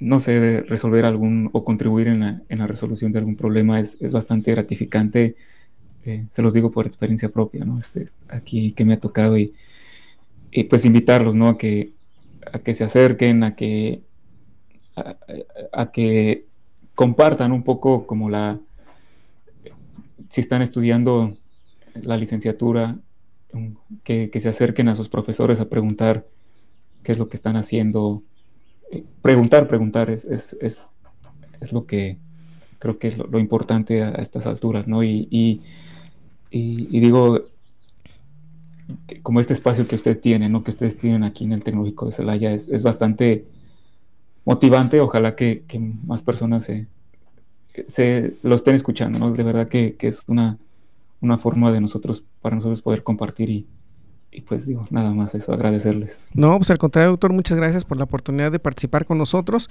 [0.00, 4.50] no sé, de resolver algún o contribuir en la, resolución de algún problema es, bastante
[4.50, 5.36] gratificante.
[6.04, 7.78] Eh, se los digo por experiencia propia, ¿no?
[7.78, 9.54] Este, aquí que me ha tocado y,
[10.50, 11.48] y pues invitarlos, ¿no?
[11.48, 11.92] A que,
[12.52, 14.02] a que se acerquen, a que,
[14.96, 16.46] a, que
[16.94, 18.58] compartan un poco como la,
[20.30, 21.36] si están estudiando
[21.94, 22.96] la licenciatura,
[24.02, 26.26] que, se acerquen a sus profesores a preguntar
[27.02, 28.22] qué es lo que están haciendo.
[28.90, 30.96] Eh, preguntar, preguntar es, es, es,
[31.60, 32.18] es lo que
[32.78, 35.02] creo que es lo, importante a, estas alturas, ¿no?
[35.04, 35.62] Y, y,
[36.50, 37.46] y digo,
[39.22, 40.62] como este espacio que usted tiene, ¿no?
[40.62, 43.46] que ustedes tienen aquí en el Tecnológico de Celaya, es, bastante
[44.44, 45.00] motivante.
[45.00, 45.64] Ojalá que,
[46.06, 46.86] más personas se,
[47.86, 49.18] se, lo estén escuchando.
[49.18, 49.30] ¿no?
[49.32, 50.58] De verdad que, es una,
[51.38, 53.66] forma de nosotros, para nosotros poder compartir y,
[54.30, 56.18] y pues digo, nada más eso, agradecerles.
[56.34, 59.70] No, pues al contrario, doctor, muchas gracias por la oportunidad de participar con nosotros.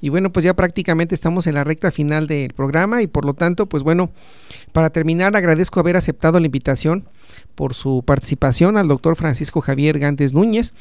[0.00, 3.34] Y bueno, pues ya prácticamente estamos en la recta final del programa y por lo
[3.34, 4.10] tanto, pues bueno,
[4.72, 7.04] para terminar, agradezco haber aceptado la invitación
[7.54, 10.74] por su participación al doctor Francisco Javier Gantes Núñez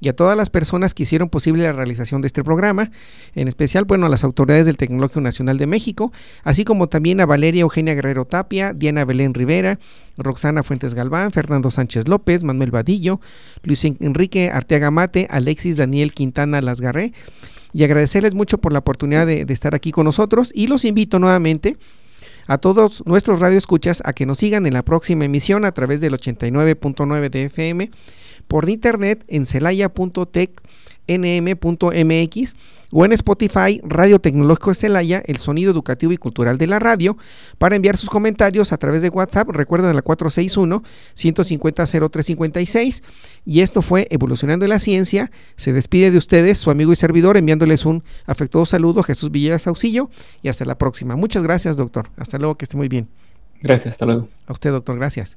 [0.00, 2.90] y a todas las personas que hicieron posible la realización de este programa,
[3.34, 6.12] en especial, bueno, a las autoridades del Tecnológico Nacional de México,
[6.44, 9.78] así como también a Valeria Eugenia Guerrero Tapia, Diana Belén Rivera,
[10.16, 13.20] Roxana Fuentes Galván, Fernando Sánchez López, Manuel Vadillo,
[13.62, 17.12] Luis Enrique Arteaga Mate, Alexis Daniel Quintana Lasgarré,
[17.72, 21.18] y agradecerles mucho por la oportunidad de, de estar aquí con nosotros y los invito
[21.18, 21.76] nuevamente
[22.46, 26.14] a todos nuestros radioescuchas a que nos sigan en la próxima emisión a través del
[26.14, 27.90] 89.9 de FM
[28.48, 30.60] por internet en celaya.tech
[31.08, 32.54] nm.mx
[32.90, 37.18] o en Spotify Radio Tecnológico de Celaya, el sonido educativo y cultural de la radio,
[37.58, 39.50] para enviar sus comentarios a través de WhatsApp.
[39.50, 43.02] Recuerden la 461-150-0356.
[43.44, 45.30] Y esto fue Evolucionando la Ciencia.
[45.56, 50.08] Se despide de ustedes su amigo y servidor enviándoles un afectuoso saludo, Jesús Villegas Auxillo,
[50.42, 51.14] y hasta la próxima.
[51.16, 52.08] Muchas gracias, doctor.
[52.16, 53.08] Hasta luego, que esté muy bien.
[53.60, 54.28] Gracias, hasta luego.
[54.46, 55.36] A usted, doctor, gracias.